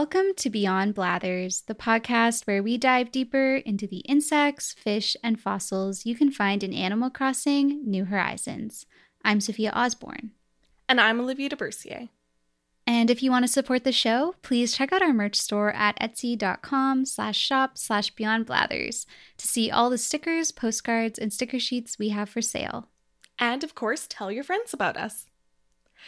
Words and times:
Welcome 0.00 0.32
to 0.36 0.48
Beyond 0.48 0.94
Blathers, 0.94 1.60
the 1.66 1.74
podcast 1.74 2.46
where 2.46 2.62
we 2.62 2.78
dive 2.78 3.12
deeper 3.12 3.56
into 3.56 3.86
the 3.86 3.98
insects, 3.98 4.72
fish, 4.72 5.14
and 5.22 5.38
fossils 5.38 6.06
you 6.06 6.14
can 6.14 6.30
find 6.30 6.64
in 6.64 6.72
Animal 6.72 7.10
Crossing 7.10 7.82
New 7.84 8.06
Horizons. 8.06 8.86
I'm 9.22 9.42
Sophia 9.42 9.70
Osborne. 9.72 10.30
And 10.88 11.02
I'm 11.02 11.20
Olivia 11.20 11.50
DeBercier. 11.50 12.08
And 12.86 13.10
if 13.10 13.22
you 13.22 13.30
want 13.30 13.44
to 13.44 13.52
support 13.52 13.84
the 13.84 13.92
show, 13.92 14.36
please 14.40 14.74
check 14.74 14.90
out 14.90 15.02
our 15.02 15.12
merch 15.12 15.36
store 15.36 15.70
at 15.74 16.00
etsy.com 16.00 17.04
slash 17.04 17.36
shop 17.36 17.76
slash 17.76 18.08
beyond 18.08 18.46
blathers 18.46 19.06
to 19.36 19.46
see 19.46 19.70
all 19.70 19.90
the 19.90 19.98
stickers, 19.98 20.50
postcards, 20.50 21.18
and 21.18 21.30
sticker 21.30 21.58
sheets 21.60 21.98
we 21.98 22.08
have 22.08 22.30
for 22.30 22.40
sale. 22.40 22.88
And 23.38 23.62
of 23.62 23.74
course, 23.74 24.06
tell 24.08 24.32
your 24.32 24.44
friends 24.44 24.72
about 24.72 24.96
us. 24.96 25.26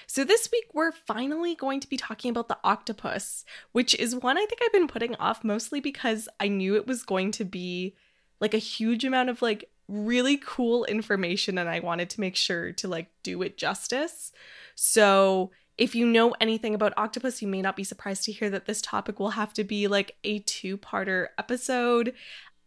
So, 0.06 0.24
this 0.24 0.48
week 0.52 0.66
we're 0.73 0.92
finally 0.92 1.55
going 1.55 1.80
to 1.80 1.88
be 1.88 1.96
talking 1.96 2.30
about 2.30 2.48
the 2.48 2.59
octopus, 2.64 3.45
which 3.73 3.95
is 3.96 4.15
one 4.15 4.38
I 4.38 4.46
think 4.46 4.60
I've 4.62 4.73
been 4.73 4.88
putting 4.88 5.15
off 5.16 5.45
mostly 5.45 5.80
because 5.80 6.28
I 6.41 6.48
knew 6.48 6.77
it 6.77 6.87
was 6.87 7.02
going 7.02 7.30
to 7.32 7.45
be 7.45 7.95
like 8.41 8.55
a 8.55 8.59
huge 8.59 9.05
amount 9.05 9.30
of 9.30 9.41
like 9.41 9.70
really 9.88 10.37
cool 10.37 10.84
information 10.84 11.59
and 11.59 11.68
I 11.68 11.80
wanted 11.80 12.10
to 12.10 12.20
make 12.20 12.37
sure 12.37 12.73
to 12.73 12.88
like 12.88 13.09
do 13.23 13.42
it 13.42 13.56
justice. 13.56 14.32
So, 14.74 15.51
if 15.79 15.95
you 15.95 16.06
know 16.06 16.34
anything 16.40 16.74
about 16.74 16.93
octopus, 16.96 17.40
you 17.40 17.49
may 17.49 17.62
not 17.62 17.77
be 17.77 17.84
surprised 17.84 18.24
to 18.24 18.32
hear 18.32 18.51
that 18.51 18.66
this 18.66 18.82
topic 18.82 19.18
will 19.18 19.30
have 19.30 19.54
to 19.54 19.65
be 19.65 19.88
like 19.88 20.16
a 20.23 20.40
two 20.40 20.77
parter 20.77 21.29
episode. 21.38 22.15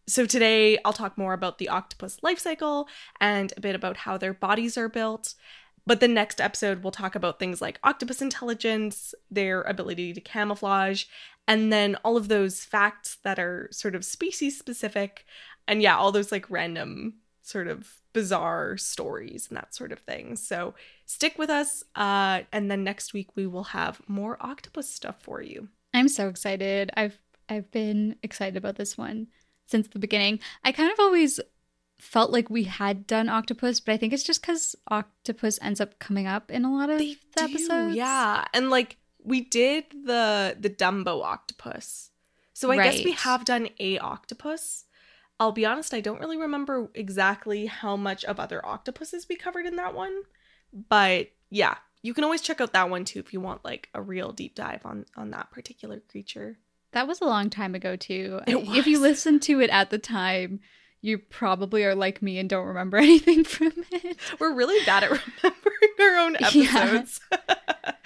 So, 0.07 0.25
today 0.25 0.77
I'll 0.85 0.93
talk 0.93 1.17
more 1.17 1.33
about 1.33 1.57
the 1.57 1.69
octopus 1.69 2.19
life 2.21 2.39
cycle 2.39 2.87
and 3.19 3.53
a 3.57 3.61
bit 3.61 3.75
about 3.75 3.97
how 3.97 4.17
their 4.17 4.33
bodies 4.33 4.77
are 4.77 4.89
built. 4.89 5.35
But 5.88 6.00
the 6.00 6.08
next 6.08 6.41
episode, 6.41 6.83
we'll 6.83 6.91
talk 6.91 7.16
about 7.16 7.39
things 7.39 7.61
like 7.61 7.80
octopus 7.83 8.22
intelligence, 8.22 9.14
their 9.30 9.61
ability 9.64 10.14
to 10.14 10.22
camouflage, 10.22 11.05
and 11.47 11.72
then 11.72 11.95
all 12.03 12.17
of 12.17 12.28
those 12.28 12.64
facts 12.64 13.17
that 13.23 13.38
are 13.38 13.69
sort 13.72 13.95
of 13.95 14.03
species 14.03 14.58
specific. 14.58 15.25
And 15.67 15.81
yeah, 15.81 15.95
all 15.95 16.11
those 16.11 16.31
like 16.31 16.50
random 16.50 17.16
sort 17.41 17.67
of 17.67 18.00
bizarre 18.13 18.78
stories 18.78 19.47
and 19.50 19.58
that 19.58 19.75
sort 19.75 19.91
of 19.91 20.00
thing. 20.00 20.36
So 20.36 20.73
stick 21.06 21.38
with 21.38 21.50
us. 21.50 21.83
Uh, 21.95 22.41
and 22.52 22.72
then 22.72 22.83
next 22.83 23.13
week 23.13 23.30
we 23.36 23.45
will 23.45 23.66
have 23.66 24.02
more 24.08 24.38
octopus 24.39 24.89
stuff 24.89 25.22
for 25.22 25.41
you. 25.41 25.67
I'm 25.94 26.08
so 26.08 26.28
excited. 26.28 26.91
I've 26.97 27.19
I've 27.47 27.69
been 27.72 28.16
excited 28.23 28.58
about 28.58 28.75
this 28.75 28.97
one 28.97 29.28
since 29.67 29.88
the 29.88 30.00
beginning. 30.00 30.39
I 30.63 30.72
kind 30.72 30.91
of 30.91 31.00
always 31.00 31.39
felt 31.97 32.31
like 32.31 32.49
we 32.49 32.63
had 32.63 33.07
done 33.07 33.29
octopus, 33.29 33.79
but 33.79 33.93
I 33.93 33.97
think 33.97 34.13
it's 34.13 34.23
just 34.23 34.41
because 34.41 34.75
octopus 34.89 35.59
ends 35.61 35.79
up 35.81 35.97
coming 35.99 36.27
up 36.27 36.51
in 36.51 36.65
a 36.65 36.73
lot 36.73 36.89
of 36.89 36.99
They 36.99 37.15
the 37.35 37.47
do, 37.47 37.53
episodes. 37.53 37.95
Yeah. 37.95 38.45
And 38.53 38.69
like 38.69 38.97
we 39.23 39.41
did 39.41 39.85
the 40.05 40.55
the 40.59 40.69
Dumbo 40.69 41.23
octopus. 41.23 42.11
So 42.53 42.71
I 42.71 42.77
guess 42.77 43.03
we 43.03 43.11
have 43.11 43.43
done 43.43 43.69
a 43.79 43.97
octopus. 43.99 44.85
I'll 45.39 45.51
be 45.51 45.66
honest, 45.66 45.93
I 45.93 45.99
don't 45.99 46.21
really 46.21 46.38
remember 46.38 46.89
exactly 46.93 47.66
how 47.66 47.97
much 47.97 48.23
of 48.23 48.39
other 48.39 48.66
octopuses 48.66 49.27
we 49.27 49.35
covered 49.35 49.66
in 49.66 49.75
that 49.75 49.93
one. 49.93 50.21
But 50.71 51.31
yeah, 51.49 51.75
you 52.01 52.13
can 52.13 52.23
always 52.23 52.41
check 52.41 52.61
out 52.61 52.71
that 52.73 52.89
one 52.89 53.03
too 53.03 53.19
if 53.19 53.33
you 53.33 53.41
want 53.41 53.66
like 53.66 53.89
a 53.93 54.01
real 54.01 54.31
deep 54.31 54.55
dive 54.55 54.85
on 54.85 55.05
on 55.17 55.31
that 55.31 55.51
particular 55.51 56.00
creature. 56.00 56.59
That 56.91 57.07
was 57.07 57.19
a 57.19 57.25
long 57.25 57.50
time 57.50 57.75
ago 57.75 57.97
too. 57.97 58.39
It 58.47 58.56
If 58.56 58.88
you 58.88 59.01
was. 59.01 59.09
listened 59.09 59.41
to 59.44 59.59
it 59.59 59.69
at 59.69 59.89
the 59.89 59.97
time, 59.97 60.62
you 61.05 61.17
probably 61.19 61.83
are 61.83 61.95
like 61.95 62.21
me 62.21 62.39
and 62.39 62.49
don't 62.49 62.66
remember 62.67 62.97
anything 63.09 63.43
from 63.43 63.73
it. 63.91 64.17
We're 64.39 64.53
really 64.53 64.83
bad 64.85 65.03
at 65.03 65.11
remembering 65.43 65.99
our 65.99 66.17
own 66.17 66.38
Yeah. 66.39 66.47
episodes. 66.79 67.19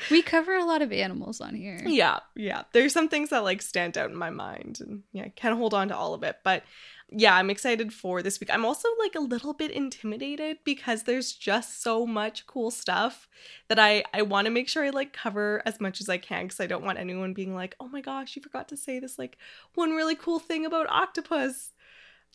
We 0.10 0.22
cover 0.22 0.56
a 0.56 0.64
lot 0.64 0.82
of 0.82 0.92
animals 0.94 1.42
on 1.42 1.54
here. 1.56 1.82
yeah, 1.86 2.20
yeah. 2.36 2.64
There's 2.72 2.94
some 2.94 3.10
things 3.10 3.30
that 3.30 3.44
like 3.44 3.62
stand 3.62 3.98
out 3.98 4.10
in 4.10 4.16
my 4.16 4.30
mind 4.30 4.80
and 4.82 5.04
yeah, 5.12 5.24
I 5.24 5.30
can't 5.30 5.58
hold 5.58 5.74
on 5.74 5.90
to 5.90 5.96
all 5.96 6.14
of 6.14 6.24
it. 6.24 6.38
But 6.44 6.64
yeah, 7.12 7.36
I'm 7.36 7.50
excited 7.50 7.94
for 7.94 8.22
this 8.24 8.40
week. 8.40 8.50
I'm 8.52 8.66
also 8.66 8.88
like 9.00 9.16
a 9.16 9.20
little 9.20 9.54
bit 9.54 9.72
intimidated 9.72 10.60
because 10.64 11.04
there's 11.04 11.34
just 11.34 11.82
so 11.84 12.06
much 12.08 12.48
cool 12.48 12.72
stuff 12.72 13.28
that 13.68 13.78
I 13.78 14.04
I 14.14 14.22
want 14.22 14.46
to 14.46 14.52
make 14.52 14.70
sure 14.70 14.86
I 14.86 14.90
like 14.90 15.12
cover 15.14 15.62
as 15.66 15.80
much 15.82 16.00
as 16.02 16.08
I 16.10 16.18
can 16.18 16.46
because 16.46 16.62
I 16.62 16.68
don't 16.68 16.86
want 16.86 16.98
anyone 16.98 17.34
being 17.34 17.54
like, 17.54 17.76
"Oh 17.80 17.88
my 17.90 18.02
gosh, 18.02 18.36
you 18.36 18.42
forgot 18.42 18.70
to 18.70 18.78
say 18.78 19.00
this 19.00 19.20
like 19.20 19.38
one 19.76 19.92
really 19.92 20.16
cool 20.16 20.40
thing 20.40 20.66
about 20.66 20.90
octopus." 20.90 21.72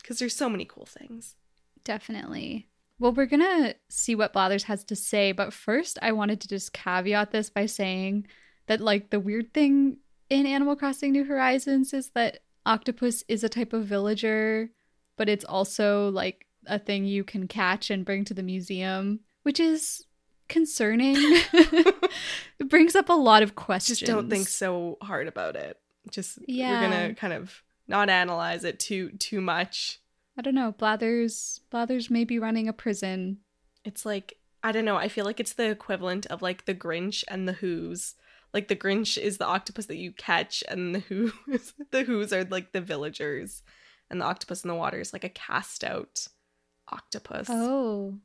Because 0.01 0.19
there's 0.19 0.37
so 0.37 0.49
many 0.49 0.65
cool 0.65 0.87
things. 0.87 1.37
Definitely. 1.85 2.69
Well, 2.99 3.13
we're 3.13 3.27
going 3.27 3.41
to 3.41 3.75
see 3.89 4.15
what 4.15 4.33
Blathers 4.33 4.65
has 4.65 4.85
to 4.85 4.97
say, 4.97 5.33
but 5.33 5.53
first 5.53 5.99
I 6.03 6.13
wanted 6.13 6.41
to 6.43 6.49
just 6.49 6.73
caveat 6.73 7.33
this 7.33 7.51
by 7.51 7.67
saying 7.67 8.27
that 8.67 8.81
like 8.81 9.11
the 9.11 9.21
weird 9.21 9.53
thing 9.53 9.99
in 10.31 10.47
Animal 10.47 10.77
Crossing 10.77 11.13
New 11.13 11.25
Horizons 11.25 11.93
is 11.93 12.11
that 12.11 12.39
octopus 12.65 13.25
is 13.29 13.45
a 13.45 13.49
type 13.49 13.73
of 13.73 13.85
villager, 13.85 14.71
but 15.17 15.29
it's 15.29 15.45
also 15.45 16.09
like 16.11 16.47
a 16.67 16.79
thing 16.79 17.05
you 17.05 17.25
can 17.25 17.47
catch 17.47 17.91
and 17.91 18.05
bring 18.05 18.25
to 18.25 18.35
the 18.35 18.43
museum, 18.43 19.21
which 19.43 19.61
is 19.61 20.07
concerning. 20.49 21.17
it 21.19 22.69
brings 22.69 22.95
up 22.95 23.09
a 23.09 23.15
lot 23.15 23.43
of 23.43 23.55
questions. 23.55 23.99
Just 23.99 24.11
don't 24.11 24.31
think 24.31 24.49
so 24.49 24.97
hard 25.03 25.29
about 25.29 25.57
it. 25.57 25.79
Just 26.11 26.39
Yeah. 26.47 26.71
we're 26.71 26.89
gonna 26.89 27.15
kind 27.15 27.33
of 27.33 27.63
not 27.87 28.09
analyze 28.09 28.65
it 28.65 28.79
too 28.79 29.11
too 29.19 29.41
much. 29.41 30.01
I 30.39 30.43
don't 30.43 30.55
know. 30.55 30.73
Blathers 30.73 31.61
Blathers 31.71 32.11
may 32.11 32.25
be 32.25 32.39
running 32.39 32.69
a 32.69 32.73
prison. 32.73 33.39
It's 33.85 34.05
like 34.05 34.39
I 34.63 34.73
don't 34.73 34.85
know. 34.87 34.97
I 34.97 35.09
feel 35.09 35.25
like 35.27 35.41
it's 35.41 35.53
the 35.53 35.69
equivalent 35.71 36.27
of 36.27 36.41
like 36.43 36.65
the 36.65 36.75
Grinch 36.75 37.23
and 37.29 37.47
the 37.47 37.53
Who's. 37.53 38.15
Like 38.55 38.69
the 38.69 38.77
Grinch 38.77 39.19
is 39.19 39.39
the 39.39 39.47
octopus 39.47 39.87
that 39.87 39.97
you 39.97 40.13
catch, 40.13 40.63
and 40.69 40.95
the 40.95 41.01
Who's 41.01 41.75
the 41.91 42.05
Who's 42.05 42.33
are 42.33 42.45
like 42.45 42.73
the 42.73 42.81
villagers, 42.81 43.63
and 44.11 44.21
the 44.21 44.25
octopus 44.25 44.65
in 44.65 44.69
the 44.69 44.75
water 44.75 45.01
is 45.01 45.13
like 45.13 45.25
a 45.25 45.29
cast 45.29 45.85
out 45.85 46.29
octopus, 46.89 47.49
Oh. 47.51 48.19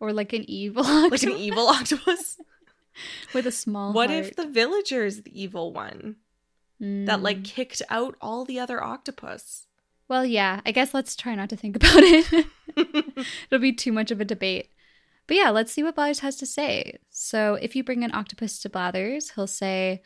Or 0.00 0.12
like 0.12 0.32
an 0.32 0.44
evil 0.48 0.82
like 0.84 1.12
octopus 1.12 1.22
an 1.22 1.32
evil 1.32 1.66
octopus. 1.68 2.38
with 3.34 3.46
a 3.46 3.52
small 3.52 3.92
what 3.92 4.10
heart. 4.10 4.26
if 4.26 4.36
the 4.36 4.46
villager 4.46 5.04
is 5.04 5.22
the 5.22 5.40
evil 5.40 5.72
one 5.72 6.16
that 6.80 7.22
like 7.22 7.38
Mm. 7.38 7.44
kicked 7.44 7.82
out 7.90 8.16
all 8.20 8.44
the 8.44 8.58
other 8.58 8.82
octopus? 8.82 9.66
Well, 10.08 10.24
yeah. 10.24 10.60
I 10.66 10.72
guess 10.72 10.92
let's 10.94 11.14
try 11.14 11.34
not 11.34 11.48
to 11.50 11.56
think 11.56 11.76
about 11.76 12.02
it. 12.02 12.46
It'll 13.50 13.60
be 13.60 13.72
too 13.72 13.92
much 13.92 14.10
of 14.10 14.20
a 14.20 14.24
debate. 14.24 14.70
But 15.26 15.36
yeah, 15.36 15.50
let's 15.50 15.70
see 15.72 15.82
what 15.84 15.94
Blathers 15.94 16.20
has 16.20 16.36
to 16.36 16.46
say. 16.46 16.98
So, 17.10 17.54
if 17.54 17.76
you 17.76 17.84
bring 17.84 18.02
an 18.02 18.12
octopus 18.14 18.58
to 18.60 18.68
Blathers, 18.68 19.30
he'll 19.30 19.46
say, 19.46 20.02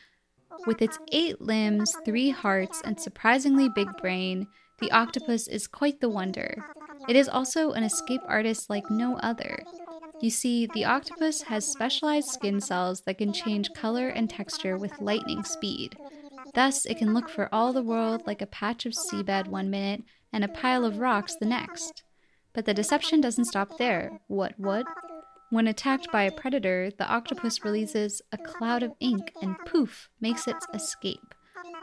With 0.67 0.83
its 0.83 0.99
eight 1.13 1.41
limbs, 1.41 1.97
three 2.05 2.31
hearts, 2.31 2.83
and 2.85 3.01
surprisingly 3.01 3.69
big 3.69 3.89
brain, 3.97 4.47
the 4.81 4.91
octopus 4.91 5.47
is 5.49 5.67
quite 5.67 6.01
the 6.01 6.11
wonder. 6.11 6.63
It 7.09 7.17
is 7.17 7.29
also 7.29 7.73
an 7.73 7.85
escape 7.85 8.21
artist 8.27 8.69
like 8.69 8.91
no 8.91 9.17
other. 9.17 9.63
You 10.21 10.31
see, 10.31 10.67
the 10.67 10.85
octopus 10.85 11.43
has 11.43 11.67
specialized 11.67 12.29
skin 12.29 12.61
cells 12.61 13.01
that 13.03 13.19
can 13.19 13.33
change 13.33 13.73
color 13.75 14.09
and 14.09 14.29
texture 14.29 14.77
with 14.77 15.01
lightning 15.01 15.45
speed. 15.45 15.97
Thus, 16.55 16.87
it 16.87 16.99
can 16.99 17.15
look 17.15 17.29
for 17.29 17.49
all 17.53 17.73
the 17.73 17.83
world 17.83 18.23
like 18.27 18.41
a 18.41 18.47
patch 18.47 18.87
of 18.87 18.93
seabed 18.93 19.49
one 19.49 19.71
minute 19.71 20.05
and 20.33 20.45
a 20.45 20.49
pile 20.49 20.85
of 20.85 20.99
rocks 20.99 21.35
the 21.35 21.47
next. 21.47 22.05
But 22.53 22.65
the 22.65 22.75
deception 22.75 23.21
doesn't 23.21 23.47
stop 23.47 23.79
there. 23.79 24.21
What 24.29 24.59
would? 24.59 24.87
When 25.51 25.67
attacked 25.67 26.11
by 26.13 26.23
a 26.23 26.33
predator, 26.33 26.91
the 26.97 27.07
octopus 27.07 27.65
releases 27.65 28.23
a 28.33 28.39
cloud 28.39 28.83
of 28.83 28.95
ink 29.01 29.33
and 29.43 29.57
poof, 29.67 30.09
makes 30.21 30.49
its 30.49 30.67
escape. 30.73 31.35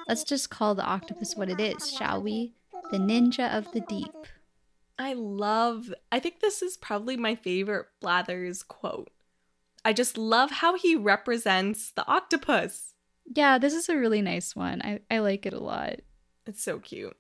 Let's 0.08 0.24
just 0.24 0.50
call 0.50 0.76
the 0.76 0.86
octopus 0.86 1.36
what 1.36 1.50
it 1.50 1.60
is, 1.60 1.92
shall 1.92 2.22
we? 2.22 2.54
The 2.92 2.98
ninja 2.98 3.56
of 3.56 3.72
the 3.72 3.82
deep. 3.82 4.28
I 4.98 5.14
love, 5.14 5.94
I 6.12 6.20
think 6.20 6.40
this 6.40 6.62
is 6.62 6.78
probably 6.78 7.18
my 7.18 7.36
favorite 7.36 7.88
Blathers 8.00 8.64
quote. 8.64 9.10
I 9.84 9.94
just 9.94 10.18
love 10.18 10.52
how 10.52 10.76
he 10.76 10.96
represents 10.96 11.92
the 11.92 12.06
octopus. 12.08 12.94
Yeah, 13.26 13.58
this 13.58 13.74
is 13.74 13.90
a 13.90 13.98
really 13.98 14.22
nice 14.22 14.56
one. 14.56 14.82
I, 14.82 15.00
I 15.10 15.20
like 15.20 15.46
it 15.46 15.54
a 15.54 15.60
lot. 15.60 16.02
It's 16.46 16.64
so 16.64 16.80
cute. 16.80 17.16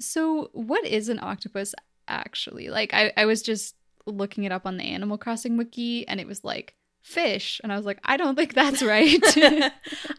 So, 0.00 0.50
what 0.52 0.86
is 0.86 1.08
an 1.08 1.18
octopus 1.20 1.74
actually? 2.08 2.68
Like, 2.68 2.94
I, 2.94 3.12
I 3.16 3.24
was 3.24 3.42
just 3.42 3.74
looking 4.06 4.44
it 4.44 4.52
up 4.52 4.66
on 4.66 4.76
the 4.76 4.84
Animal 4.84 5.18
Crossing 5.18 5.56
wiki 5.56 6.06
and 6.08 6.20
it 6.20 6.26
was 6.26 6.44
like 6.44 6.74
fish. 7.02 7.60
And 7.62 7.72
I 7.72 7.76
was 7.76 7.86
like, 7.86 8.00
I 8.04 8.16
don't 8.16 8.36
think 8.36 8.54
that's 8.54 8.82
right. 8.82 9.22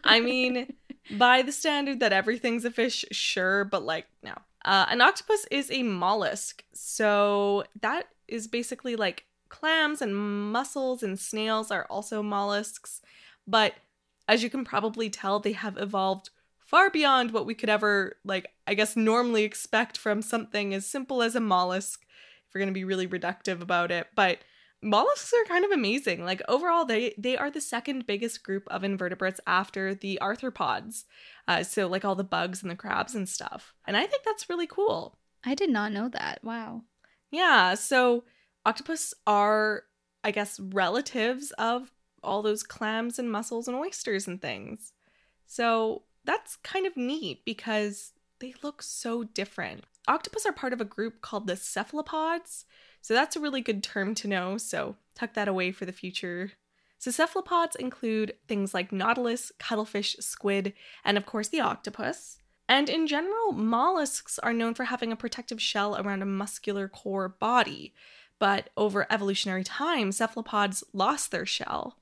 I 0.04 0.20
mean, 0.20 0.72
by 1.10 1.42
the 1.42 1.52
standard 1.52 2.00
that 2.00 2.12
everything's 2.12 2.64
a 2.64 2.70
fish, 2.70 3.04
sure, 3.12 3.64
but 3.64 3.84
like, 3.84 4.06
no. 4.22 4.34
Uh, 4.64 4.86
an 4.90 5.00
octopus 5.00 5.46
is 5.50 5.70
a 5.70 5.82
mollusk. 5.82 6.62
So 6.72 7.64
that 7.80 8.06
is 8.28 8.46
basically 8.46 8.94
like 8.96 9.24
clams 9.48 10.00
and 10.00 10.16
mussels 10.16 11.02
and 11.02 11.18
snails 11.18 11.70
are 11.70 11.86
also 11.90 12.22
mollusks. 12.22 13.02
But 13.46 13.74
as 14.28 14.42
you 14.42 14.50
can 14.50 14.64
probably 14.64 15.10
tell, 15.10 15.40
they 15.40 15.52
have 15.52 15.76
evolved 15.78 16.30
far 16.58 16.90
beyond 16.90 17.32
what 17.32 17.46
we 17.46 17.54
could 17.54 17.68
ever, 17.68 18.16
like, 18.24 18.48
I 18.66 18.74
guess, 18.74 18.96
normally 18.96 19.44
expect 19.44 19.98
from 19.98 20.22
something 20.22 20.72
as 20.72 20.86
simple 20.86 21.22
as 21.22 21.34
a 21.34 21.40
mollusk, 21.40 22.02
if 22.46 22.54
we're 22.54 22.60
going 22.60 22.68
to 22.68 22.72
be 22.72 22.84
really 22.84 23.06
reductive 23.06 23.60
about 23.60 23.90
it. 23.90 24.06
But 24.14 24.38
mollusks 24.82 25.32
are 25.32 25.44
kind 25.44 25.64
of 25.64 25.70
amazing. 25.70 26.24
Like 26.24 26.42
overall, 26.48 26.84
they 26.84 27.14
they 27.16 27.36
are 27.36 27.50
the 27.50 27.60
second 27.60 28.06
biggest 28.06 28.42
group 28.42 28.64
of 28.68 28.84
invertebrates 28.84 29.40
after 29.46 29.94
the 29.94 30.18
arthropods. 30.20 31.04
Uh, 31.46 31.62
so 31.62 31.86
like 31.86 32.04
all 32.04 32.14
the 32.14 32.24
bugs 32.24 32.62
and 32.62 32.70
the 32.70 32.76
crabs 32.76 33.14
and 33.14 33.28
stuff. 33.28 33.74
And 33.86 33.96
I 33.96 34.06
think 34.06 34.24
that's 34.24 34.48
really 34.48 34.66
cool. 34.66 35.18
I 35.44 35.54
did 35.54 35.70
not 35.70 35.92
know 35.92 36.08
that. 36.08 36.40
Wow. 36.42 36.82
Yeah. 37.30 37.74
So 37.74 38.24
octopus 38.64 39.14
are, 39.26 39.84
I 40.24 40.30
guess, 40.30 40.58
relatives 40.60 41.52
of 41.58 41.91
all 42.22 42.42
those 42.42 42.62
clams 42.62 43.18
and 43.18 43.30
mussels 43.30 43.68
and 43.68 43.76
oysters 43.76 44.26
and 44.26 44.40
things. 44.40 44.92
So 45.46 46.02
that's 46.24 46.56
kind 46.56 46.86
of 46.86 46.96
neat 46.96 47.44
because 47.44 48.12
they 48.40 48.54
look 48.62 48.82
so 48.82 49.24
different. 49.24 49.84
Octopus 50.08 50.46
are 50.46 50.52
part 50.52 50.72
of 50.72 50.80
a 50.80 50.86
group 50.86 51.20
called 51.20 51.46
the 51.46 51.56
cephalopods. 51.56 52.64
So 53.00 53.14
that's 53.14 53.36
a 53.36 53.40
really 53.40 53.60
good 53.60 53.82
term 53.82 54.14
to 54.16 54.28
know. 54.28 54.56
So 54.56 54.96
tuck 55.14 55.34
that 55.34 55.48
away 55.48 55.72
for 55.72 55.84
the 55.84 55.92
future. 55.92 56.52
So 56.98 57.10
cephalopods 57.10 57.76
include 57.76 58.34
things 58.46 58.72
like 58.72 58.92
nautilus, 58.92 59.50
cuttlefish, 59.58 60.16
squid, 60.20 60.72
and 61.04 61.16
of 61.16 61.26
course 61.26 61.48
the 61.48 61.60
octopus. 61.60 62.38
And 62.68 62.88
in 62.88 63.06
general, 63.06 63.52
mollusks 63.52 64.38
are 64.38 64.52
known 64.52 64.74
for 64.74 64.84
having 64.84 65.12
a 65.12 65.16
protective 65.16 65.60
shell 65.60 65.96
around 65.96 66.22
a 66.22 66.26
muscular 66.26 66.88
core 66.88 67.28
body. 67.28 67.92
But 68.38 68.70
over 68.76 69.06
evolutionary 69.10 69.64
time, 69.64 70.10
cephalopods 70.12 70.82
lost 70.92 71.32
their 71.32 71.44
shell. 71.44 71.98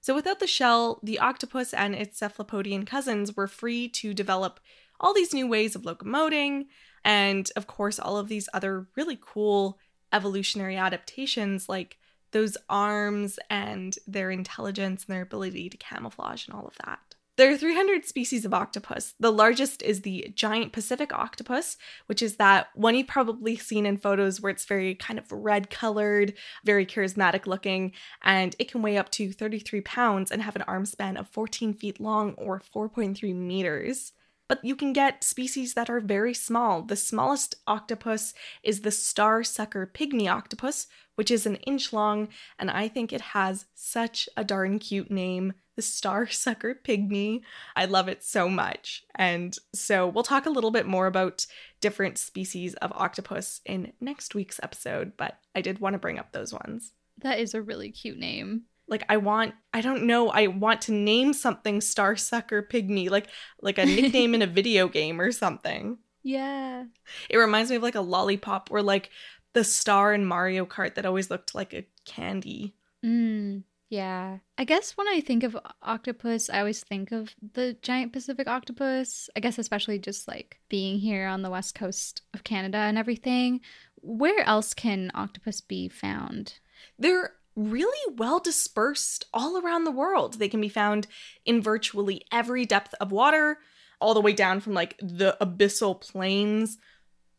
So 0.00 0.14
without 0.14 0.40
the 0.40 0.46
shell, 0.46 0.98
the 1.02 1.18
octopus 1.18 1.74
and 1.74 1.94
its 1.94 2.18
cephalopodian 2.18 2.86
cousins 2.86 3.36
were 3.36 3.46
free 3.46 3.88
to 3.88 4.14
develop 4.14 4.60
all 4.98 5.14
these 5.14 5.34
new 5.34 5.46
ways 5.46 5.74
of 5.74 5.82
locomoting, 5.82 6.66
and 7.04 7.50
of 7.56 7.66
course, 7.66 7.98
all 7.98 8.16
of 8.16 8.28
these 8.28 8.48
other 8.52 8.86
really 8.96 9.18
cool 9.20 9.78
evolutionary 10.12 10.76
adaptations 10.76 11.68
like 11.68 11.98
those 12.32 12.56
arms 12.68 13.38
and 13.48 13.96
their 14.06 14.30
intelligence 14.30 15.04
and 15.04 15.14
their 15.14 15.22
ability 15.22 15.68
to 15.70 15.76
camouflage 15.76 16.46
and 16.46 16.56
all 16.56 16.66
of 16.66 16.76
that. 16.84 17.09
There 17.40 17.50
are 17.50 17.56
300 17.56 18.04
species 18.04 18.44
of 18.44 18.52
octopus. 18.52 19.14
The 19.18 19.32
largest 19.32 19.80
is 19.80 20.02
the 20.02 20.30
giant 20.34 20.74
Pacific 20.74 21.10
octopus, 21.10 21.78
which 22.04 22.20
is 22.20 22.36
that 22.36 22.66
one 22.74 22.94
you've 22.94 23.06
probably 23.06 23.56
seen 23.56 23.86
in 23.86 23.96
photos 23.96 24.42
where 24.42 24.50
it's 24.50 24.66
very 24.66 24.94
kind 24.94 25.18
of 25.18 25.32
red 25.32 25.70
colored, 25.70 26.34
very 26.66 26.84
charismatic 26.84 27.46
looking, 27.46 27.92
and 28.22 28.54
it 28.58 28.70
can 28.70 28.82
weigh 28.82 28.98
up 28.98 29.10
to 29.12 29.32
33 29.32 29.80
pounds 29.80 30.30
and 30.30 30.42
have 30.42 30.54
an 30.54 30.64
arm 30.68 30.84
span 30.84 31.16
of 31.16 31.30
14 31.30 31.72
feet 31.72 31.98
long 31.98 32.34
or 32.34 32.60
4.3 32.60 33.34
meters 33.34 34.12
but 34.50 34.64
you 34.64 34.74
can 34.74 34.92
get 34.92 35.22
species 35.22 35.74
that 35.74 35.88
are 35.88 36.00
very 36.00 36.34
small. 36.34 36.82
The 36.82 36.96
smallest 36.96 37.54
octopus 37.68 38.34
is 38.64 38.80
the 38.80 38.90
star 38.90 39.44
sucker 39.44 39.88
pygmy 39.94 40.28
octopus, 40.28 40.88
which 41.20 41.30
is 41.30 41.44
an 41.44 41.56
inch 41.56 41.92
long, 41.92 42.28
and 42.58 42.70
I 42.70 42.88
think 42.88 43.12
it 43.12 43.20
has 43.20 43.66
such 43.74 44.26
a 44.38 44.42
darn 44.42 44.78
cute 44.78 45.10
name. 45.10 45.52
The 45.76 45.82
star 45.82 46.26
sucker 46.26 46.74
pygmy. 46.82 47.42
I 47.76 47.84
love 47.84 48.08
it 48.08 48.24
so 48.24 48.48
much. 48.48 49.04
And 49.14 49.54
so 49.74 50.08
we'll 50.08 50.24
talk 50.24 50.46
a 50.46 50.50
little 50.50 50.70
bit 50.70 50.86
more 50.86 51.06
about 51.06 51.44
different 51.82 52.16
species 52.16 52.72
of 52.76 52.90
octopus 52.94 53.60
in 53.66 53.92
next 54.00 54.34
week's 54.34 54.60
episode, 54.62 55.12
but 55.18 55.36
I 55.54 55.60
did 55.60 55.78
want 55.78 55.92
to 55.92 55.98
bring 55.98 56.18
up 56.18 56.32
those 56.32 56.54
ones. 56.54 56.92
That 57.18 57.38
is 57.38 57.52
a 57.52 57.60
really 57.60 57.90
cute 57.90 58.18
name 58.18 58.62
like 58.88 59.04
i 59.08 59.16
want 59.18 59.54
i 59.72 59.80
don't 59.80 60.02
know 60.02 60.30
i 60.30 60.48
want 60.48 60.80
to 60.80 60.90
name 60.90 61.32
something 61.32 61.80
star 61.80 62.16
sucker 62.16 62.60
pygmy 62.60 63.08
like 63.08 63.28
like 63.62 63.78
a 63.78 63.84
nickname 63.86 64.34
in 64.34 64.42
a 64.42 64.46
video 64.58 64.88
game 64.88 65.20
or 65.20 65.30
something 65.30 65.96
yeah 66.24 66.82
it 67.28 67.36
reminds 67.36 67.70
me 67.70 67.76
of 67.76 67.84
like 67.84 67.94
a 67.94 68.00
lollipop 68.00 68.68
or 68.72 68.82
like 68.82 69.10
the 69.52 69.64
star 69.64 70.12
in 70.14 70.24
mario 70.24 70.64
kart 70.64 70.94
that 70.94 71.06
always 71.06 71.30
looked 71.30 71.54
like 71.54 71.74
a 71.74 71.86
candy. 72.04 72.74
Mm, 73.04 73.64
yeah. 73.88 74.38
I 74.58 74.64
guess 74.64 74.96
when 74.96 75.08
i 75.08 75.20
think 75.20 75.42
of 75.42 75.56
octopus 75.82 76.50
i 76.50 76.58
always 76.58 76.82
think 76.82 77.12
of 77.12 77.34
the 77.54 77.76
giant 77.82 78.12
pacific 78.12 78.46
octopus. 78.46 79.28
I 79.36 79.40
guess 79.40 79.58
especially 79.58 79.98
just 79.98 80.28
like 80.28 80.58
being 80.68 80.98
here 80.98 81.26
on 81.26 81.42
the 81.42 81.50
west 81.50 81.74
coast 81.74 82.22
of 82.34 82.44
canada 82.44 82.78
and 82.78 82.98
everything. 82.98 83.60
Where 84.02 84.42
else 84.44 84.72
can 84.72 85.10
octopus 85.14 85.60
be 85.60 85.88
found? 85.88 86.58
They're 86.98 87.32
really 87.56 88.14
well 88.16 88.38
dispersed 88.38 89.26
all 89.34 89.58
around 89.58 89.84
the 89.84 89.90
world. 89.90 90.34
They 90.34 90.48
can 90.48 90.60
be 90.60 90.68
found 90.68 91.06
in 91.44 91.62
virtually 91.62 92.24
every 92.32 92.64
depth 92.64 92.94
of 93.00 93.12
water, 93.12 93.58
all 94.00 94.14
the 94.14 94.20
way 94.20 94.32
down 94.32 94.60
from 94.60 94.72
like 94.72 94.96
the 94.98 95.36
abyssal 95.40 96.00
plains 96.00 96.78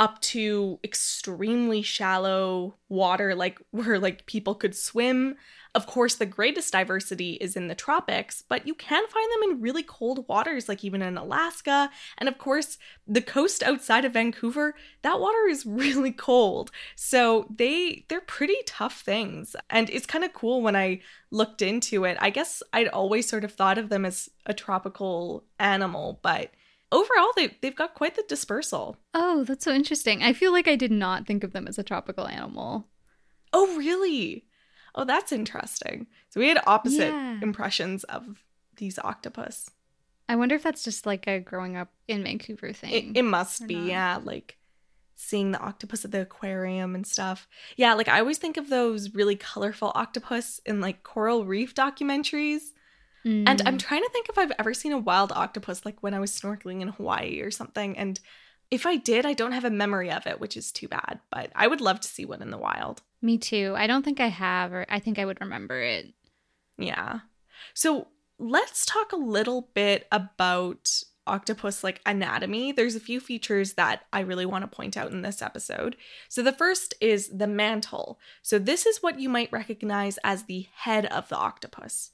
up 0.01 0.19
to 0.19 0.79
extremely 0.83 1.83
shallow 1.83 2.75
water 2.89 3.35
like 3.35 3.61
where 3.71 3.99
like 3.99 4.25
people 4.25 4.55
could 4.55 4.75
swim 4.75 5.37
of 5.73 5.87
course, 5.87 6.15
the 6.15 6.25
greatest 6.25 6.73
diversity 6.73 7.33
is 7.35 7.55
in 7.55 7.69
the 7.69 7.75
tropics, 7.75 8.43
but 8.45 8.67
you 8.67 8.73
can 8.73 9.07
find 9.07 9.31
them 9.31 9.51
in 9.51 9.61
really 9.61 9.83
cold 9.83 10.27
waters, 10.27 10.67
like 10.67 10.83
even 10.83 11.01
in 11.01 11.17
Alaska. 11.17 11.89
And 12.17 12.27
of 12.27 12.37
course, 12.37 12.77
the 13.07 13.21
coast 13.21 13.63
outside 13.63 14.03
of 14.03 14.13
Vancouver, 14.13 14.75
that 15.01 15.21
water 15.21 15.47
is 15.47 15.65
really 15.65 16.11
cold. 16.11 16.71
So 16.95 17.47
they 17.55 18.05
they're 18.09 18.19
pretty 18.19 18.57
tough 18.65 18.99
things. 18.99 19.55
And 19.69 19.89
it's 19.89 20.05
kind 20.05 20.25
of 20.25 20.33
cool 20.33 20.61
when 20.61 20.75
I 20.75 20.99
looked 21.31 21.61
into 21.61 22.03
it. 22.03 22.17
I 22.19 22.31
guess 22.31 22.61
I'd 22.73 22.89
always 22.89 23.29
sort 23.29 23.45
of 23.45 23.53
thought 23.53 23.77
of 23.77 23.87
them 23.87 24.05
as 24.05 24.29
a 24.45 24.53
tropical 24.53 25.45
animal, 25.57 26.19
but 26.21 26.51
overall 26.91 27.31
they, 27.35 27.55
they've 27.61 27.75
got 27.75 27.93
quite 27.93 28.15
the 28.15 28.23
dispersal 28.27 28.97
oh 29.13 29.43
that's 29.43 29.65
so 29.65 29.73
interesting 29.73 30.23
i 30.23 30.33
feel 30.33 30.51
like 30.51 30.67
i 30.67 30.75
did 30.75 30.91
not 30.91 31.25
think 31.25 31.43
of 31.43 31.53
them 31.53 31.67
as 31.67 31.77
a 31.77 31.83
tropical 31.83 32.27
animal 32.27 32.87
oh 33.53 33.77
really 33.77 34.45
oh, 34.95 35.05
that's 35.05 35.31
interesting. 35.31 36.07
So 36.29 36.39
we 36.39 36.47
had 36.47 36.61
opposite 36.65 37.11
yeah. 37.11 37.39
impressions 37.41 38.03
of 38.05 38.43
these 38.77 38.99
octopus. 38.99 39.69
I 40.29 40.35
wonder 40.35 40.55
if 40.55 40.63
that's 40.63 40.83
just 40.83 41.05
like 41.05 41.27
a 41.27 41.39
growing 41.39 41.75
up 41.75 41.89
in 42.07 42.23
Vancouver 42.23 42.73
thing. 42.73 42.91
It, 42.91 43.19
it 43.19 43.23
must 43.23 43.67
be, 43.67 43.75
not. 43.75 43.85
yeah. 43.85 44.19
Like 44.23 44.57
seeing 45.15 45.51
the 45.51 45.59
octopus 45.59 46.05
at 46.05 46.11
the 46.11 46.21
aquarium 46.21 46.95
and 46.95 47.05
stuff. 47.05 47.47
Yeah, 47.75 47.93
like 47.93 48.07
I 48.07 48.19
always 48.19 48.37
think 48.37 48.57
of 48.57 48.69
those 48.69 49.13
really 49.13 49.35
colorful 49.35 49.91
octopus 49.93 50.59
in 50.65 50.81
like 50.81 51.03
coral 51.03 51.45
reef 51.45 51.75
documentaries. 51.75 52.71
Mm. 53.25 53.43
And 53.47 53.61
I'm 53.65 53.77
mm. 53.77 53.81
trying 53.81 54.03
to 54.03 54.09
think 54.09 54.29
if 54.29 54.37
I've 54.37 54.51
ever 54.59 54.73
seen 54.73 54.91
a 54.91 54.97
wild 54.97 55.31
octopus 55.31 55.85
like 55.85 56.01
when 56.01 56.13
I 56.13 56.19
was 56.19 56.31
snorkeling 56.31 56.81
in 56.81 56.89
Hawaii 56.89 57.41
or 57.41 57.51
something. 57.51 57.97
And 57.97 58.19
if 58.69 58.85
I 58.85 58.95
did, 58.95 59.25
I 59.25 59.33
don't 59.33 59.51
have 59.51 59.65
a 59.65 59.69
memory 59.69 60.11
of 60.11 60.25
it, 60.25 60.39
which 60.39 60.55
is 60.55 60.71
too 60.71 60.87
bad, 60.87 61.19
but 61.29 61.51
I 61.55 61.67
would 61.67 61.81
love 61.81 61.99
to 61.99 62.07
see 62.07 62.25
one 62.25 62.41
in 62.41 62.51
the 62.51 62.57
wild. 62.57 63.01
Me 63.21 63.37
too. 63.37 63.73
I 63.77 63.85
don't 63.85 64.03
think 64.03 64.19
I 64.19 64.29
have, 64.29 64.71
or 64.71 64.85
I 64.89 64.99
think 64.99 65.19
I 65.19 65.25
would 65.25 65.41
remember 65.41 65.79
it. 65.81 66.13
Yeah. 66.77 67.19
So 67.73 68.07
let's 68.39 68.85
talk 68.85 69.11
a 69.11 69.17
little 69.17 69.69
bit 69.73 70.07
about 70.11 71.03
octopus 71.27 71.83
like 71.83 72.01
anatomy. 72.05 72.71
There's 72.71 72.95
a 72.95 72.99
few 72.99 73.19
features 73.19 73.73
that 73.73 74.05
I 74.11 74.21
really 74.21 74.45
want 74.45 74.63
to 74.63 74.75
point 74.75 74.97
out 74.97 75.11
in 75.11 75.21
this 75.21 75.41
episode. 75.41 75.95
So 76.29 76.41
the 76.41 76.51
first 76.51 76.93
is 76.99 77.29
the 77.29 77.47
mantle. 77.47 78.19
So 78.41 78.57
this 78.57 78.85
is 78.85 79.03
what 79.03 79.19
you 79.19 79.29
might 79.29 79.51
recognize 79.51 80.17
as 80.23 80.43
the 80.43 80.67
head 80.73 81.05
of 81.07 81.29
the 81.29 81.37
octopus. 81.37 82.11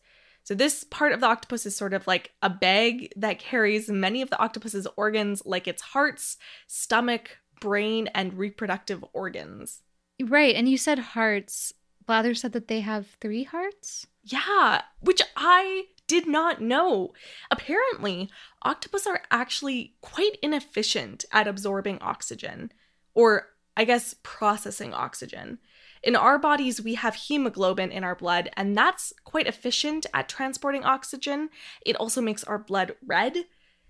So 0.48 0.56
this 0.56 0.86
part 0.86 1.12
of 1.12 1.20
the 1.20 1.28
octopus 1.28 1.66
is 1.66 1.76
sort 1.76 1.94
of 1.94 2.08
like 2.08 2.32
a 2.42 2.50
bag 2.50 3.12
that 3.18 3.38
carries 3.38 3.90
many 3.90 4.22
of 4.22 4.30
the 4.30 4.40
octopus's 4.40 4.88
organs 4.96 5.44
like 5.46 5.68
its 5.68 5.82
hearts, 5.82 6.38
stomach, 6.68 7.40
brain, 7.60 8.08
and 8.16 8.34
reproductive 8.34 9.04
organs. 9.12 9.82
Right. 10.24 10.56
And 10.56 10.70
you 10.70 10.78
said 10.78 11.00
hearts. 11.00 11.74
Blather 12.06 12.34
said 12.34 12.54
that 12.54 12.70
they 12.70 12.80
have 12.80 13.18
three 13.20 13.44
hearts? 13.44 14.08
Yeah, 14.24 14.84
which 15.02 15.22
I 15.36 15.88
did 16.08 16.28
not 16.28 16.62
know. 16.62 17.12
Apparently, 17.52 18.30
octopus 18.62 19.06
are 19.06 19.24
actually 19.30 19.96
quite 20.00 20.38
inefficient 20.42 21.26
at 21.34 21.50
absorbing 21.50 21.98
oxygen, 22.00 22.72
or 23.14 23.50
I 23.76 23.84
guess 23.84 24.16
processing 24.24 24.94
oxygen. 24.94 25.60
In 26.04 26.16
our 26.16 26.38
bodies, 26.40 26.82
we 26.82 26.96
have 26.96 27.16
hemoglobin 27.16 27.92
in 27.92 28.04
our 28.04 28.16
blood, 28.16 28.50
and 28.56 28.78
that's 28.78 29.14
quite 29.24 29.48
efficient 29.48 30.06
at 30.14 30.30
transporting 30.30 30.84
oxygen. 30.84 31.50
It 31.86 31.96
also 31.96 32.22
makes 32.22 32.44
our 32.44 32.60
blood 32.60 32.96
red. 33.06 33.46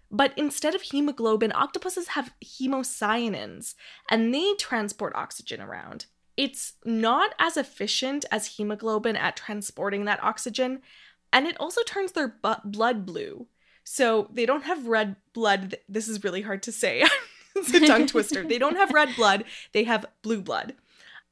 But 0.10 0.34
instead 0.38 0.74
of 0.74 0.84
hemoglobin, 0.84 1.52
octopuses 1.54 2.10
have 2.10 2.34
hemocyanins, 2.44 3.76
and 4.10 4.34
they 4.34 4.54
transport 4.58 5.14
oxygen 5.16 5.60
around 5.62 6.06
it's 6.38 6.74
not 6.86 7.34
as 7.40 7.58
efficient 7.58 8.24
as 8.32 8.58
hemoglobin 8.58 9.16
at 9.16 9.36
transporting 9.36 10.06
that 10.06 10.24
oxygen, 10.24 10.82
and 11.34 11.48
it 11.48 11.58
also 11.60 11.82
turns 11.84 12.12
their 12.12 12.28
bu- 12.28 12.62
blood 12.64 13.06
blue. 13.06 13.48
So 13.84 14.30
they 14.32 14.46
don't 14.46 14.64
have 14.64 14.88
red 14.88 15.16
blood. 15.34 15.78
This 15.90 16.08
is 16.08 16.24
really 16.24 16.44
hard 16.44 16.62
to 16.64 16.72
say. 16.72 17.04
it's 17.56 17.74
a 17.74 17.88
tongue 17.88 18.06
twister. 18.06 18.44
they 18.44 18.60
don't 18.60 18.76
have 18.76 18.94
red 18.94 19.16
blood, 19.16 19.46
they 19.74 19.84
have 19.86 20.06
blue 20.22 20.42
blood. 20.42 20.76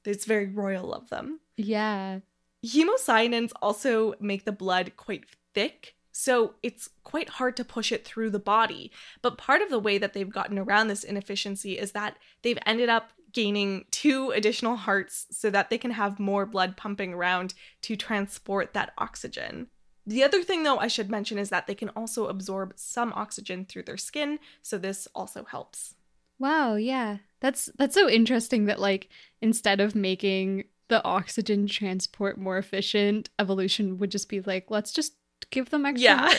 It's 0.06 0.26
very 0.26 0.48
royal 0.48 0.94
of 0.94 1.10
them. 1.10 1.40
Yeah. 1.58 2.20
Hemocyanins 2.66 3.52
also 3.62 4.14
make 4.20 4.46
the 4.46 4.52
blood 4.52 4.96
quite 4.98 5.26
thick, 5.54 5.96
so 6.12 6.56
it's 6.64 6.90
quite 7.04 7.30
hard 7.30 7.56
to 7.58 7.66
push 7.66 7.92
it 7.92 8.06
through 8.06 8.30
the 8.30 8.40
body. 8.40 8.92
But 9.22 9.38
part 9.38 9.62
of 9.62 9.70
the 9.70 9.80
way 9.80 9.98
that 9.98 10.14
they've 10.14 10.30
gotten 10.30 10.58
around 10.58 10.88
this 10.88 11.04
inefficiency 11.04 11.78
is 11.78 11.92
that 11.92 12.18
they've 12.42 12.60
ended 12.66 12.90
up 12.90 13.12
gaining 13.34 13.84
two 13.92 14.32
additional 14.32 14.78
hearts 14.78 15.28
so 15.30 15.50
that 15.50 15.70
they 15.70 15.78
can 15.78 15.92
have 15.92 16.20
more 16.20 16.46
blood 16.46 16.78
pumping 16.78 17.14
around 17.14 17.54
to 17.82 17.96
transport 17.96 18.74
that 18.74 18.94
oxygen. 18.98 19.68
The 20.08 20.24
other 20.24 20.42
thing, 20.42 20.64
though, 20.64 20.78
I 20.78 20.88
should 20.88 21.10
mention 21.10 21.38
is 21.38 21.50
that 21.50 21.68
they 21.68 21.76
can 21.76 21.90
also 21.90 22.28
absorb 22.28 22.74
some 22.78 23.12
oxygen 23.14 23.66
through 23.66 23.84
their 23.84 23.98
skin, 23.98 24.40
so 24.62 24.78
this 24.78 25.08
also 25.14 25.44
helps. 25.44 25.96
Wow, 26.40 26.76
yeah. 26.76 27.18
That's 27.46 27.70
that's 27.78 27.94
so 27.94 28.10
interesting 28.10 28.66
that 28.66 28.80
like 28.80 29.08
instead 29.40 29.80
of 29.80 29.94
making 29.94 30.64
the 30.88 31.04
oxygen 31.06 31.68
transport 31.68 32.40
more 32.40 32.58
efficient, 32.58 33.30
evolution 33.38 34.00
would 34.00 34.10
just 34.10 34.30
be 34.30 34.42
like, 34.42 34.72
let's 34.72 34.92
just 34.92 35.14
give 35.52 35.70
them 35.70 35.86
extra 35.86 36.10
Yeah. 36.10 36.34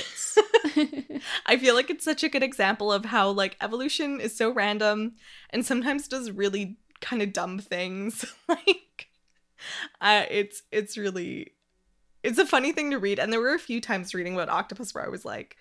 I 1.46 1.58
feel 1.58 1.76
like 1.76 1.90
it's 1.90 2.04
such 2.04 2.24
a 2.24 2.28
good 2.28 2.42
example 2.42 2.92
of 2.92 3.04
how 3.04 3.30
like 3.30 3.56
evolution 3.60 4.20
is 4.20 4.36
so 4.36 4.50
random 4.50 5.12
and 5.50 5.64
sometimes 5.64 6.08
does 6.08 6.32
really 6.32 6.76
kind 7.00 7.22
of 7.22 7.32
dumb 7.32 7.60
things. 7.60 8.24
like 8.48 9.06
uh, 10.00 10.24
it's 10.28 10.64
it's 10.72 10.98
really 10.98 11.52
it's 12.24 12.38
a 12.38 12.46
funny 12.46 12.72
thing 12.72 12.90
to 12.90 12.98
read 12.98 13.20
and 13.20 13.32
there 13.32 13.40
were 13.40 13.54
a 13.54 13.60
few 13.60 13.80
times 13.80 14.12
reading 14.12 14.34
about 14.34 14.48
octopus 14.48 14.92
where 14.92 15.06
I 15.06 15.08
was 15.08 15.24
like 15.24 15.56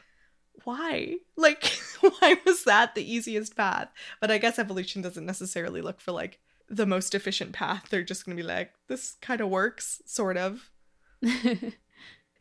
why? 0.63 1.15
Like 1.35 1.65
why 1.99 2.37
was 2.45 2.63
that 2.63 2.95
the 2.95 3.13
easiest 3.13 3.55
path? 3.55 3.89
But 4.21 4.31
I 4.31 4.37
guess 4.37 4.59
evolution 4.59 5.01
doesn't 5.01 5.25
necessarily 5.25 5.81
look 5.81 6.01
for 6.01 6.11
like 6.11 6.39
the 6.69 6.85
most 6.85 7.13
efficient 7.13 7.53
path. 7.53 7.87
They're 7.89 8.03
just 8.03 8.25
going 8.25 8.37
to 8.37 8.43
be 8.43 8.47
like 8.47 8.71
this 8.87 9.15
kind 9.21 9.41
of 9.41 9.49
works 9.49 10.01
sort 10.05 10.37
of. 10.37 10.71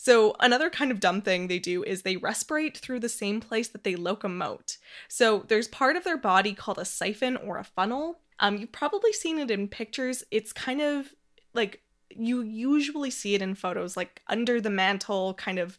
So, 0.04 0.36
another 0.38 0.68
kind 0.68 0.90
of 0.90 1.00
dumb 1.00 1.22
thing 1.22 1.46
they 1.46 1.58
do 1.58 1.82
is 1.82 2.02
they 2.02 2.16
respirate 2.16 2.76
through 2.76 3.00
the 3.00 3.08
same 3.08 3.40
place 3.40 3.68
that 3.68 3.84
they 3.84 3.94
locomote. 3.94 4.76
So, 5.08 5.46
there's 5.48 5.66
part 5.66 5.96
of 5.96 6.04
their 6.04 6.18
body 6.18 6.52
called 6.52 6.76
a 6.76 6.84
siphon 6.84 7.38
or 7.38 7.56
a 7.56 7.64
funnel. 7.64 8.20
Um, 8.38 8.58
you've 8.58 8.70
probably 8.70 9.14
seen 9.14 9.38
it 9.38 9.50
in 9.50 9.66
pictures. 9.66 10.22
It's 10.30 10.52
kind 10.52 10.82
of 10.82 11.14
like 11.54 11.80
you 12.10 12.42
usually 12.42 13.10
see 13.10 13.34
it 13.34 13.40
in 13.40 13.54
photos, 13.54 13.96
like 13.96 14.20
under 14.28 14.60
the 14.60 14.68
mantle, 14.68 15.32
kind 15.34 15.58
of 15.58 15.78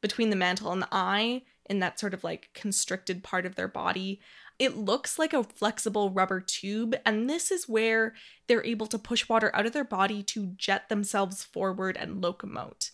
between 0.00 0.30
the 0.30 0.36
mantle 0.36 0.70
and 0.70 0.82
the 0.82 0.88
eye, 0.92 1.42
in 1.66 1.80
that 1.80 1.98
sort 1.98 2.14
of 2.14 2.24
like 2.24 2.50
constricted 2.54 3.22
part 3.22 3.46
of 3.46 3.54
their 3.54 3.68
body. 3.68 4.20
It 4.58 4.76
looks 4.76 5.18
like 5.18 5.32
a 5.32 5.42
flexible 5.42 6.10
rubber 6.10 6.40
tube, 6.40 6.94
and 7.04 7.28
this 7.28 7.50
is 7.50 7.68
where 7.68 8.14
they're 8.46 8.64
able 8.64 8.86
to 8.86 8.98
push 8.98 9.28
water 9.28 9.50
out 9.54 9.66
of 9.66 9.72
their 9.72 9.84
body 9.84 10.22
to 10.24 10.52
jet 10.56 10.88
themselves 10.88 11.42
forward 11.42 11.96
and 11.96 12.22
locomote 12.22 12.90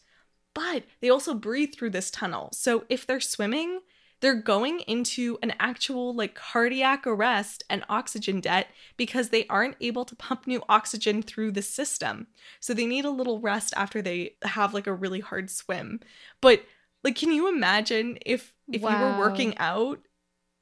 but 0.54 0.84
they 1.00 1.10
also 1.10 1.34
breathe 1.34 1.74
through 1.74 1.90
this 1.90 2.10
tunnel. 2.10 2.50
So 2.52 2.84
if 2.88 3.06
they're 3.06 3.20
swimming, 3.20 3.80
they're 4.20 4.34
going 4.34 4.80
into 4.80 5.38
an 5.42 5.54
actual 5.58 6.14
like 6.14 6.34
cardiac 6.34 7.06
arrest 7.06 7.62
and 7.70 7.84
oxygen 7.88 8.40
debt 8.40 8.66
because 8.96 9.30
they 9.30 9.46
aren't 9.46 9.76
able 9.80 10.04
to 10.04 10.16
pump 10.16 10.46
new 10.46 10.62
oxygen 10.68 11.22
through 11.22 11.52
the 11.52 11.62
system. 11.62 12.26
So 12.60 12.74
they 12.74 12.86
need 12.86 13.04
a 13.04 13.10
little 13.10 13.40
rest 13.40 13.72
after 13.76 14.02
they 14.02 14.34
have 14.42 14.74
like 14.74 14.86
a 14.86 14.92
really 14.92 15.20
hard 15.20 15.50
swim. 15.50 16.00
But 16.40 16.64
like 17.04 17.16
can 17.16 17.33
you 17.33 17.49
imagine 17.49 18.19
if 18.26 18.54
if 18.73 18.83
you 18.83 18.88
were 18.88 19.19
working 19.19 19.57
out 19.59 20.00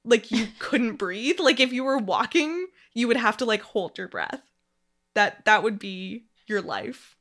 like 0.04 0.30
you 0.30 0.48
couldn't 0.58 0.96
breathe? 0.96 1.40
Like 1.40 1.60
if 1.60 1.72
you 1.72 1.84
were 1.84 1.98
walking, 1.98 2.66
you 2.94 3.08
would 3.08 3.16
have 3.16 3.36
to 3.38 3.44
like 3.44 3.62
hold 3.62 3.98
your 3.98 4.08
breath. 4.08 4.42
That 5.14 5.44
that 5.46 5.62
would 5.62 5.78
be 5.78 6.26
your 6.46 6.62
life. 6.62 7.16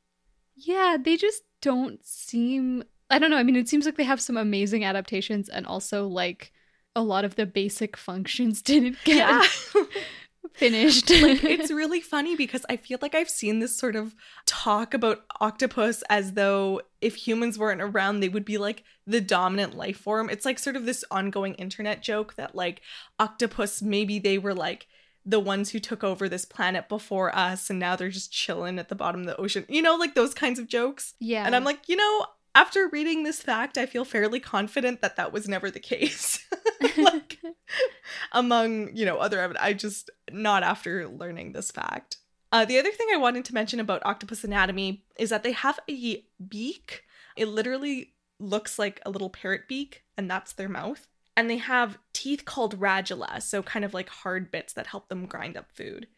yeah, 0.56 0.96
they 1.02 1.16
just 1.16 1.42
don't 1.60 2.04
seem 2.04 2.84
I 3.10 3.18
don't 3.18 3.30
know. 3.30 3.38
I 3.38 3.42
mean, 3.42 3.56
it 3.56 3.68
seems 3.68 3.86
like 3.86 3.96
they 3.96 4.04
have 4.04 4.20
some 4.20 4.36
amazing 4.36 4.84
adaptations 4.84 5.48
and 5.48 5.66
also 5.66 6.06
like 6.06 6.52
a 6.94 7.02
lot 7.02 7.24
of 7.24 7.36
the 7.36 7.46
basic 7.46 7.96
functions 7.96 8.62
didn't 8.70 8.98
get 9.04 9.46
finished. 10.58 11.10
like 11.22 11.44
it's 11.44 11.70
really 11.70 12.00
funny 12.00 12.36
because 12.36 12.64
I 12.68 12.76
feel 12.76 12.98
like 13.00 13.14
I've 13.14 13.30
seen 13.30 13.60
this 13.60 13.76
sort 13.76 13.96
of 13.96 14.14
talk 14.46 14.94
about 14.94 15.24
octopus 15.40 16.02
as 16.10 16.32
though 16.32 16.82
if 17.00 17.14
humans 17.14 17.58
weren't 17.58 17.80
around, 17.80 18.20
they 18.20 18.28
would 18.28 18.44
be 18.44 18.58
like 18.58 18.84
the 19.06 19.20
dominant 19.20 19.76
life 19.76 19.98
form. 19.98 20.28
It's 20.28 20.44
like 20.44 20.58
sort 20.58 20.76
of 20.76 20.84
this 20.84 21.04
ongoing 21.10 21.54
internet 21.54 22.02
joke 22.02 22.34
that 22.34 22.54
like 22.54 22.80
octopus 23.18 23.80
maybe 23.80 24.18
they 24.18 24.38
were 24.38 24.54
like 24.54 24.86
the 25.24 25.40
ones 25.40 25.70
who 25.70 25.78
took 25.78 26.02
over 26.02 26.28
this 26.28 26.44
planet 26.44 26.88
before 26.88 27.34
us 27.36 27.68
and 27.68 27.78
now 27.78 27.94
they're 27.94 28.08
just 28.08 28.32
chilling 28.32 28.78
at 28.78 28.88
the 28.88 28.94
bottom 28.94 29.20
of 29.20 29.26
the 29.26 29.36
ocean. 29.36 29.64
You 29.68 29.82
know, 29.82 29.96
like 29.96 30.14
those 30.14 30.34
kinds 30.34 30.58
of 30.58 30.68
jokes. 30.68 31.14
yeah. 31.20 31.44
And 31.44 31.54
I'm 31.54 31.64
like, 31.64 31.88
you 31.88 31.96
know, 31.96 32.26
after 32.54 32.88
reading 32.88 33.22
this 33.22 33.40
fact, 33.40 33.78
I 33.78 33.86
feel 33.86 34.04
fairly 34.04 34.40
confident 34.40 35.00
that 35.00 35.16
that 35.16 35.32
was 35.32 35.46
never 35.46 35.70
the 35.70 35.80
case. 35.80 36.44
like 36.98 37.38
among, 38.32 38.94
you 38.94 39.04
know, 39.06 39.18
other 39.18 39.40
evidence. 39.40 39.64
I 39.64 39.72
just 39.72 40.10
not 40.30 40.62
after 40.62 41.08
learning 41.08 41.52
this 41.52 41.70
fact. 41.70 42.18
Uh, 42.50 42.64
the 42.64 42.78
other 42.78 42.90
thing 42.90 43.08
I 43.12 43.18
wanted 43.18 43.44
to 43.46 43.54
mention 43.54 43.78
about 43.78 44.04
octopus 44.04 44.44
anatomy 44.44 45.04
is 45.18 45.30
that 45.30 45.42
they 45.42 45.52
have 45.52 45.78
a 45.88 46.24
beak. 46.48 47.04
It 47.36 47.48
literally 47.48 48.14
looks 48.38 48.78
like 48.78 49.00
a 49.04 49.10
little 49.10 49.30
parrot 49.30 49.68
beak, 49.68 50.04
and 50.16 50.30
that's 50.30 50.52
their 50.52 50.68
mouth. 50.68 51.06
And 51.36 51.48
they 51.48 51.58
have 51.58 51.98
teeth 52.12 52.44
called 52.44 52.80
radula, 52.80 53.42
so 53.42 53.62
kind 53.62 53.84
of 53.84 53.94
like 53.94 54.08
hard 54.08 54.50
bits 54.50 54.72
that 54.72 54.88
help 54.88 55.08
them 55.08 55.26
grind 55.26 55.56
up 55.56 55.70
food. 55.72 56.08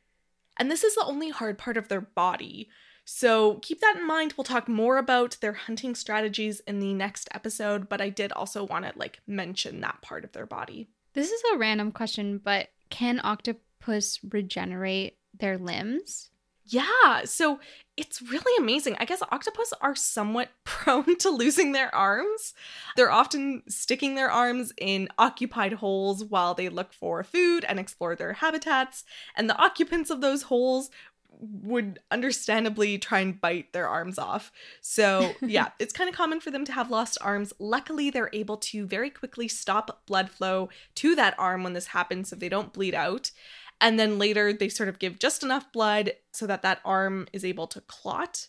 And 0.57 0.71
this 0.71 0.85
is 0.85 0.95
the 0.95 1.05
only 1.05 1.31
hard 1.31 1.59
part 1.59 1.77
of 1.77 1.89
their 1.89 2.01
body. 2.01 2.69
So 3.13 3.55
keep 3.57 3.81
that 3.81 3.97
in 3.97 4.07
mind. 4.07 4.35
We'll 4.37 4.45
talk 4.45 4.69
more 4.69 4.97
about 4.97 5.37
their 5.41 5.53
hunting 5.53 5.97
strategies 5.97 6.61
in 6.61 6.79
the 6.79 6.95
next 6.95 7.29
episode, 7.35 7.89
but 7.89 8.01
I 8.01 8.09
did 8.09 8.31
also 8.31 8.63
want 8.63 8.85
to 8.85 8.93
like 8.97 9.19
mention 9.27 9.81
that 9.81 10.01
part 10.01 10.23
of 10.23 10.31
their 10.31 10.47
body. 10.47 10.89
This 11.13 11.33
is 11.33 11.43
a 11.53 11.59
random 11.59 11.91
question, 11.91 12.39
but 12.39 12.69
can 12.89 13.21
octopus 13.25 14.21
regenerate 14.23 15.17
their 15.37 15.59
limbs? 15.59 16.31
Yeah, 16.65 17.25
so 17.25 17.59
it's 17.97 18.23
really 18.23 18.57
amazing. 18.57 18.95
I 19.01 19.05
guess 19.05 19.23
octopus 19.33 19.73
are 19.81 19.97
somewhat 19.97 20.51
prone 20.65 21.17
to 21.19 21.31
losing 21.31 21.73
their 21.73 21.93
arms. 21.93 22.55
They're 22.97 23.11
often 23.11 23.65
sticking 23.69 24.15
their 24.15 24.31
arms 24.31 24.73
in 24.79 25.09
occupied 25.19 25.75
holes 25.75 26.25
while 26.25 26.55
they 26.55 26.69
look 26.69 26.93
for 26.93 27.25
food 27.25 27.65
and 27.65 27.81
explore 27.81 28.15
their 28.15 28.35
habitats, 28.35 29.05
and 29.35 29.51
the 29.51 29.59
occupants 29.59 30.11
of 30.11 30.21
those 30.21 30.43
holes 30.43 30.91
would 31.39 31.99
understandably 32.11 32.99
try 32.99 33.21
and 33.21 33.41
bite 33.41 33.73
their 33.73 33.89
arms 33.89 34.19
off. 34.19 34.53
So, 34.81 35.33
yeah, 35.41 35.71
it's 35.79 35.93
kind 35.93 36.09
of 36.09 36.17
common 36.17 36.41
for 36.41 36.51
them 36.51 36.65
to 36.67 36.73
have 36.73 36.91
lost 36.91 37.19
arms. 37.21 37.53
Luckily, 37.59 38.11
they're 38.11 38.31
able 38.33 38.57
to 38.59 38.87
very 38.87 39.11
quickly 39.11 39.49
stop 39.49 40.07
blood 40.07 40.31
flow 40.31 40.69
to 40.97 41.15
that 41.15 41.35
arm 41.39 41.63
when 41.63 41.73
this 41.73 41.89
happens 41.89 42.29
so 42.29 42.37
they 42.37 42.49
don't 42.49 42.73
bleed 42.73 42.95
out. 42.95 43.31
And 43.81 43.99
then 43.99 44.19
later, 44.19 44.53
they 44.53 44.69
sort 44.69 44.89
of 44.89 44.99
give 44.99 45.19
just 45.19 45.43
enough 45.43 45.73
blood 45.73 46.13
so 46.33 46.47
that 46.47 46.63
that 46.63 46.81
arm 46.85 47.27
is 47.33 47.45
able 47.45 47.67
to 47.69 47.81
clot. 47.81 48.47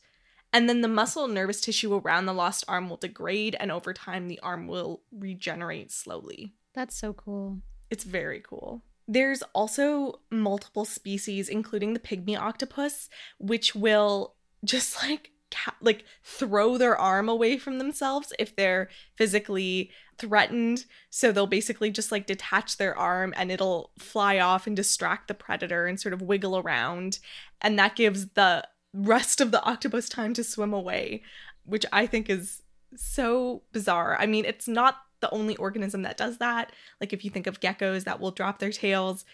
And 0.54 0.68
then 0.68 0.82
the 0.82 0.90
muscle 0.90 1.26
and 1.26 1.34
nervous 1.34 1.62
tissue 1.62 1.96
around 1.96 2.26
the 2.26 2.34
lost 2.34 2.66
arm 2.68 2.90
will 2.90 2.98
degrade, 2.98 3.56
and 3.60 3.72
over 3.72 3.94
time, 3.94 4.28
the 4.28 4.40
arm 4.42 4.68
will 4.68 5.02
regenerate 5.12 5.92
slowly. 5.92 6.54
That's 6.74 6.98
so 6.98 7.14
cool. 7.14 7.60
It's 7.90 8.04
very 8.04 8.42
cool. 8.42 8.84
There's 9.12 9.44
also 9.54 10.22
multiple 10.32 10.86
species, 10.86 11.50
including 11.50 11.92
the 11.94 12.00
pygmy 12.00 12.40
octopus, 12.40 13.10
which 13.40 13.76
will 13.76 14.36
just 14.64 15.04
like 15.04 15.32
ca- 15.52 15.76
like 15.82 16.06
throw 16.24 16.78
their 16.78 16.98
arm 16.98 17.28
away 17.28 17.58
from 17.58 17.78
themselves 17.78 18.32
if 18.40 18.56
they're 18.56 18.88
physically 19.18 19.92
threatened. 20.18 20.86
So 21.10 21.34
they'll 21.34 21.46
basically 21.46 21.92
just 21.92 22.10
like 22.10 22.26
detach 22.26 22.78
their 22.78 22.98
arm 22.98 23.34
and 23.36 23.52
it'll 23.52 23.92
fly 24.00 24.40
off 24.40 24.66
and 24.66 24.78
distract 24.78 25.28
the 25.28 25.34
predator 25.34 25.88
and 25.88 26.00
sort 26.00 26.14
of 26.14 26.22
wiggle 26.22 26.58
around, 26.58 27.20
and 27.60 27.78
that 27.78 27.98
gives 27.98 28.30
the 28.30 28.66
rest 28.94 29.42
of 29.42 29.52
the 29.52 29.62
octopus 29.64 30.08
time 30.08 30.34
to 30.36 30.44
swim 30.44 30.72
away, 30.72 31.22
which 31.66 31.86
I 31.92 32.08
think 32.08 32.30
is 32.30 32.64
so 32.96 33.64
bizarre. 33.74 34.16
I 34.18 34.26
mean, 34.26 34.46
it's 34.46 34.70
not 34.70 35.00
the 35.22 35.30
only 35.32 35.56
organism 35.58 36.02
that 36.04 36.18
does 36.18 36.38
that. 36.40 36.72
Like 37.00 37.14
if 37.14 37.24
you 37.24 37.32
think 37.32 37.48
of 37.48 37.60
geckos 37.60 38.04
that 38.04 38.20
will 38.20 38.32
drop 38.32 38.60
their 38.60 38.72
tails, 38.72 39.26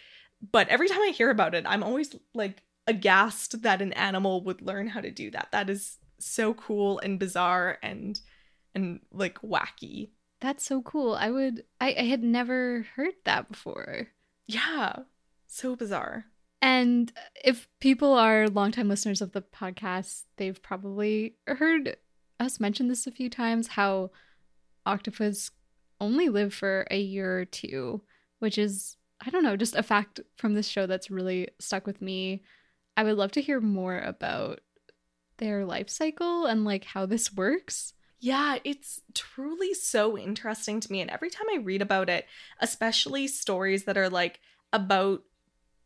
but 0.52 0.68
every 0.70 0.88
time 0.88 1.02
I 1.02 1.10
hear 1.10 1.30
about 1.30 1.56
it, 1.56 1.66
I'm 1.68 1.84
always 1.84 2.16
like 2.34 2.62
aghast 2.86 3.64
that 3.64 3.82
an 3.82 3.94
animal 3.94 4.44
would 4.44 4.62
learn 4.62 4.88
how 4.88 5.02
to 5.02 5.12
do 5.12 5.32
that. 5.32 5.50
That 5.52 5.70
is 5.70 5.98
so 6.20 6.54
cool 6.54 7.00
and 7.00 7.20
bizarre 7.20 7.78
and 7.82 8.20
and 8.74 9.00
like 9.12 9.42
wacky. 9.42 10.10
That's 10.40 10.66
so 10.66 10.82
cool. 10.82 11.16
I 11.16 11.32
would 11.32 11.64
I, 11.82 11.96
I 11.98 12.04
had 12.04 12.24
never 12.24 12.86
heard 12.96 13.14
that 13.26 13.50
before. 13.50 14.08
Yeah. 14.48 14.94
So 15.48 15.76
bizarre. 15.76 16.26
And 16.62 17.12
if 17.44 17.68
people 17.80 18.14
are 18.14 18.48
longtime 18.48 18.90
listeners 18.90 19.22
of 19.22 19.32
the 19.32 19.42
podcast, 19.42 20.24
they've 20.38 20.62
probably 20.62 21.36
heard 21.46 21.98
us 22.40 22.60
mention 22.60 22.88
this 22.88 23.08
a 23.08 23.12
few 23.12 23.30
times 23.30 23.68
how 23.68 24.12
octopus 24.86 25.52
only 26.00 26.30
live 26.30 26.54
for 26.54 26.88
a 26.92 27.00
year 27.00 27.40
or 27.40 27.46
two, 27.46 28.02
which 28.40 28.58
is, 28.58 28.98
I 29.26 29.30
don't 29.30 29.44
know, 29.44 29.58
just 29.58 29.76
a 29.76 29.84
fact 29.84 30.20
from 30.36 30.54
this 30.54 30.68
show 30.68 30.86
that's 30.86 31.12
really 31.12 31.50
stuck 31.60 31.88
with 31.88 32.02
me. 32.02 32.44
I 32.96 33.04
would 33.04 33.18
love 33.18 33.32
to 33.34 33.42
hear 33.42 33.60
more 33.60 34.00
about 34.00 34.62
their 35.38 35.66
life 35.66 35.90
cycle 35.90 36.46
and 36.46 36.66
like 36.66 36.84
how 36.84 37.06
this 37.06 37.34
works. 37.34 37.94
Yeah, 38.20 38.58
it's 38.64 39.02
truly 39.14 39.74
so 39.74 40.18
interesting 40.18 40.80
to 40.80 40.92
me. 40.92 41.02
And 41.02 41.12
every 41.12 41.30
time 41.30 41.46
I 41.54 41.58
read 41.58 41.82
about 41.82 42.10
it, 42.10 42.26
especially 42.60 43.28
stories 43.28 43.84
that 43.84 43.98
are 43.98 44.10
like 44.10 44.40
about 44.74 45.22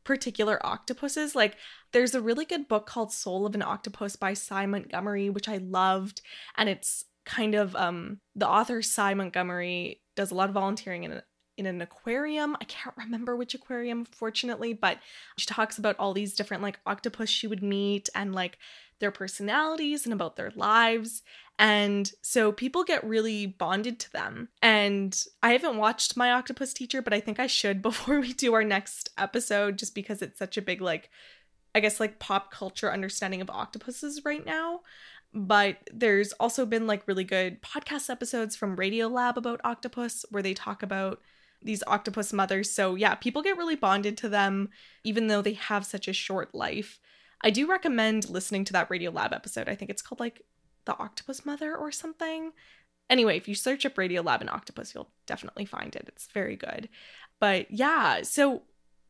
particular 0.03 0.63
octopuses. 0.65 1.35
Like, 1.35 1.55
there's 1.91 2.15
a 2.15 2.21
really 2.21 2.45
good 2.45 2.67
book 2.67 2.85
called 2.85 3.11
Soul 3.11 3.45
of 3.45 3.55
an 3.55 3.61
Octopus 3.61 4.15
by 4.15 4.33
Sy 4.33 4.65
Montgomery, 4.65 5.29
which 5.29 5.47
I 5.47 5.57
loved. 5.57 6.21
And 6.57 6.69
it's 6.69 7.05
kind 7.23 7.53
of 7.53 7.75
um 7.75 8.19
the 8.35 8.49
author 8.49 8.81
Sy 8.81 9.13
Montgomery 9.13 10.00
does 10.15 10.31
a 10.31 10.35
lot 10.35 10.49
of 10.49 10.55
volunteering 10.55 11.03
in 11.03 11.21
in 11.57 11.65
an 11.65 11.81
aquarium. 11.81 12.55
I 12.59 12.65
can't 12.65 12.95
remember 12.97 13.35
which 13.35 13.53
aquarium, 13.53 14.05
fortunately, 14.05 14.73
but 14.73 14.97
she 15.37 15.45
talks 15.45 15.77
about 15.77 15.95
all 15.99 16.13
these 16.13 16.33
different 16.33 16.63
like 16.63 16.79
octopus 16.85 17.29
she 17.29 17.47
would 17.47 17.61
meet 17.63 18.09
and 18.15 18.33
like 18.33 18.57
their 18.99 19.11
personalities 19.11 20.05
and 20.05 20.13
about 20.13 20.35
their 20.35 20.51
lives. 20.55 21.23
And 21.59 22.11
so 22.21 22.51
people 22.51 22.83
get 22.83 23.03
really 23.03 23.45
bonded 23.45 23.99
to 23.99 24.11
them. 24.11 24.49
And 24.61 25.21
I 25.43 25.51
haven't 25.51 25.77
watched 25.77 26.17
My 26.17 26.31
Octopus 26.31 26.73
Teacher, 26.73 27.01
but 27.01 27.13
I 27.13 27.19
think 27.19 27.39
I 27.39 27.47
should 27.47 27.81
before 27.83 28.19
we 28.19 28.33
do 28.33 28.53
our 28.53 28.63
next 28.63 29.09
episode, 29.17 29.77
just 29.77 29.93
because 29.93 30.21
it's 30.21 30.39
such 30.39 30.57
a 30.57 30.61
big, 30.61 30.81
like, 30.81 31.09
I 31.75 31.79
guess, 31.79 31.99
like 31.99 32.19
pop 32.19 32.51
culture 32.51 32.91
understanding 32.91 33.41
of 33.41 33.49
octopuses 33.49 34.25
right 34.25 34.45
now. 34.45 34.81
But 35.33 35.77
there's 35.93 36.33
also 36.33 36.65
been 36.65 36.87
like 36.87 37.07
really 37.07 37.23
good 37.23 37.61
podcast 37.61 38.09
episodes 38.09 38.55
from 38.55 38.75
Radiolab 38.75 39.37
about 39.37 39.61
octopus 39.63 40.25
where 40.29 40.43
they 40.43 40.53
talk 40.53 40.83
about 40.83 41.21
these 41.61 41.83
octopus 41.87 42.33
mothers. 42.33 42.71
So, 42.71 42.95
yeah, 42.95 43.15
people 43.15 43.41
get 43.41 43.57
really 43.57 43.75
bonded 43.75 44.17
to 44.17 44.29
them, 44.29 44.69
even 45.03 45.27
though 45.27 45.41
they 45.41 45.53
have 45.53 45.85
such 45.85 46.07
a 46.07 46.13
short 46.13 46.53
life. 46.53 46.99
I 47.43 47.49
do 47.49 47.69
recommend 47.69 48.29
listening 48.29 48.65
to 48.65 48.73
that 48.73 48.89
Radiolab 48.89 49.33
episode. 49.33 49.69
I 49.69 49.75
think 49.75 49.89
it's 49.89 50.01
called 50.01 50.19
like 50.19 50.41
The 50.85 50.97
Octopus 50.97 51.45
Mother 51.45 51.75
or 51.75 51.91
something. 51.91 52.51
Anyway, 53.09 53.37
if 53.37 53.47
you 53.47 53.55
search 53.55 53.85
up 53.85 53.95
Radiolab 53.95 54.41
and 54.41 54.49
Octopus, 54.49 54.93
you'll 54.93 55.11
definitely 55.25 55.65
find 55.65 55.95
it. 55.95 56.05
It's 56.07 56.27
very 56.27 56.55
good. 56.55 56.89
But 57.39 57.71
yeah, 57.71 58.21
so 58.23 58.63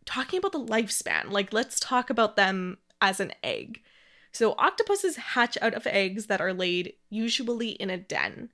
talking 0.05 0.39
about 0.39 0.53
the 0.53 0.59
lifespan, 0.65 1.31
like 1.31 1.53
let's 1.53 1.79
talk 1.79 2.09
about 2.09 2.35
them 2.35 2.77
as 3.01 3.19
an 3.19 3.33
egg. 3.43 3.81
So 4.31 4.55
octopuses 4.57 5.15
hatch 5.17 5.57
out 5.61 5.73
of 5.73 5.85
eggs 5.87 6.27
that 6.27 6.41
are 6.41 6.53
laid 6.53 6.93
usually 7.09 7.69
in 7.69 7.89
a 7.89 7.97
den. 7.97 8.49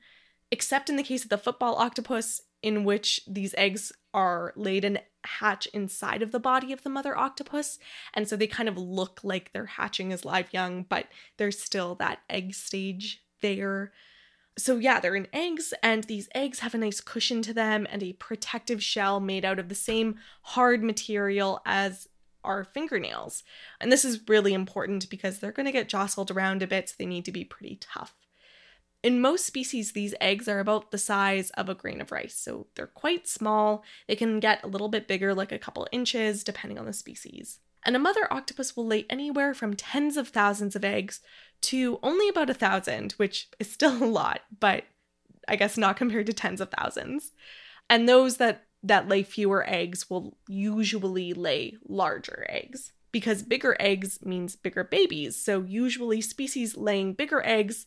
Except 0.49 0.89
in 0.89 0.95
the 0.95 1.03
case 1.03 1.23
of 1.23 1.29
the 1.29 1.37
football 1.37 1.75
octopus, 1.75 2.41
in 2.63 2.83
which 2.83 3.21
these 3.27 3.53
eggs 3.57 3.91
are 4.13 4.53
laid 4.55 4.83
and 4.83 5.01
hatch 5.25 5.67
inside 5.67 6.21
of 6.21 6.31
the 6.31 6.39
body 6.39 6.71
of 6.71 6.83
the 6.83 6.89
mother 6.89 7.17
octopus. 7.17 7.77
And 8.13 8.27
so 8.27 8.35
they 8.35 8.47
kind 8.47 8.69
of 8.69 8.77
look 8.77 9.19
like 9.23 9.51
they're 9.51 9.65
hatching 9.65 10.11
as 10.11 10.25
live 10.25 10.53
young, 10.53 10.83
but 10.83 11.07
there's 11.37 11.61
still 11.61 11.95
that 11.95 12.19
egg 12.29 12.53
stage 12.55 13.21
there. 13.41 13.91
So, 14.57 14.77
yeah, 14.77 14.99
they're 14.99 15.15
in 15.15 15.27
eggs, 15.33 15.71
and 15.83 16.05
these 16.05 16.29
eggs 16.33 16.59
have 16.59 16.73
a 16.73 16.79
nice 16.79 16.99
cushion 16.99 17.43
to 17.43 17.53
them 17.53 17.85
and 17.91 18.01
a 18.01 18.13
protective 18.13 18.81
shell 18.81 19.19
made 19.19 19.45
out 19.45 19.59
of 19.59 19.69
the 19.69 19.75
same 19.75 20.15
hard 20.41 20.81
material 20.81 21.61
as 21.63 22.07
our 22.47 22.63
fingernails. 22.63 23.43
And 23.79 23.91
this 23.91 24.03
is 24.03 24.27
really 24.27 24.53
important 24.53 25.09
because 25.09 25.39
they're 25.39 25.51
going 25.51 25.65
to 25.65 25.71
get 25.71 25.89
jostled 25.89 26.31
around 26.31 26.63
a 26.63 26.67
bit, 26.67 26.89
so 26.89 26.95
they 26.97 27.05
need 27.05 27.25
to 27.25 27.31
be 27.31 27.43
pretty 27.43 27.77
tough. 27.79 28.15
In 29.03 29.21
most 29.21 29.45
species, 29.45 29.91
these 29.91 30.15
eggs 30.19 30.47
are 30.47 30.59
about 30.59 30.91
the 30.91 30.97
size 30.97 31.51
of 31.51 31.69
a 31.69 31.75
grain 31.75 32.01
of 32.01 32.11
rice, 32.11 32.35
so 32.35 32.67
they're 32.75 32.87
quite 32.87 33.27
small. 33.27 33.83
They 34.07 34.15
can 34.15 34.39
get 34.39 34.63
a 34.63 34.67
little 34.67 34.89
bit 34.89 35.07
bigger, 35.07 35.35
like 35.35 35.51
a 35.51 35.59
couple 35.59 35.87
inches, 35.91 36.43
depending 36.43 36.79
on 36.79 36.85
the 36.85 36.93
species. 36.93 37.59
And 37.85 37.95
a 37.95 37.99
mother 37.99 38.27
octopus 38.31 38.75
will 38.75 38.87
lay 38.87 39.05
anywhere 39.09 39.53
from 39.53 39.75
tens 39.75 40.17
of 40.17 40.29
thousands 40.29 40.75
of 40.75 40.83
eggs 40.83 41.21
to 41.61 41.99
only 42.03 42.27
about 42.27 42.49
a 42.49 42.55
thousand, 42.55 43.13
which 43.13 43.49
is 43.59 43.71
still 43.71 44.03
a 44.03 44.05
lot, 44.05 44.41
but 44.59 44.83
I 45.47 45.55
guess 45.55 45.77
not 45.77 45.97
compared 45.97 46.25
to 46.25 46.33
tens 46.33 46.59
of 46.59 46.71
thousands. 46.71 47.31
And 47.89 48.09
those 48.09 48.37
that 48.37 48.66
that 48.83 49.07
lay 49.07 49.23
fewer 49.23 49.67
eggs 49.67 50.09
will 50.09 50.37
usually 50.47 51.33
lay 51.33 51.77
larger 51.87 52.45
eggs 52.49 52.93
because 53.11 53.41
bigger 53.41 53.75
eggs 53.79 54.19
means 54.23 54.55
bigger 54.55 54.83
babies. 54.83 55.35
So 55.35 55.61
usually 55.63 56.21
species 56.21 56.77
laying 56.77 57.13
bigger 57.13 57.43
eggs 57.45 57.85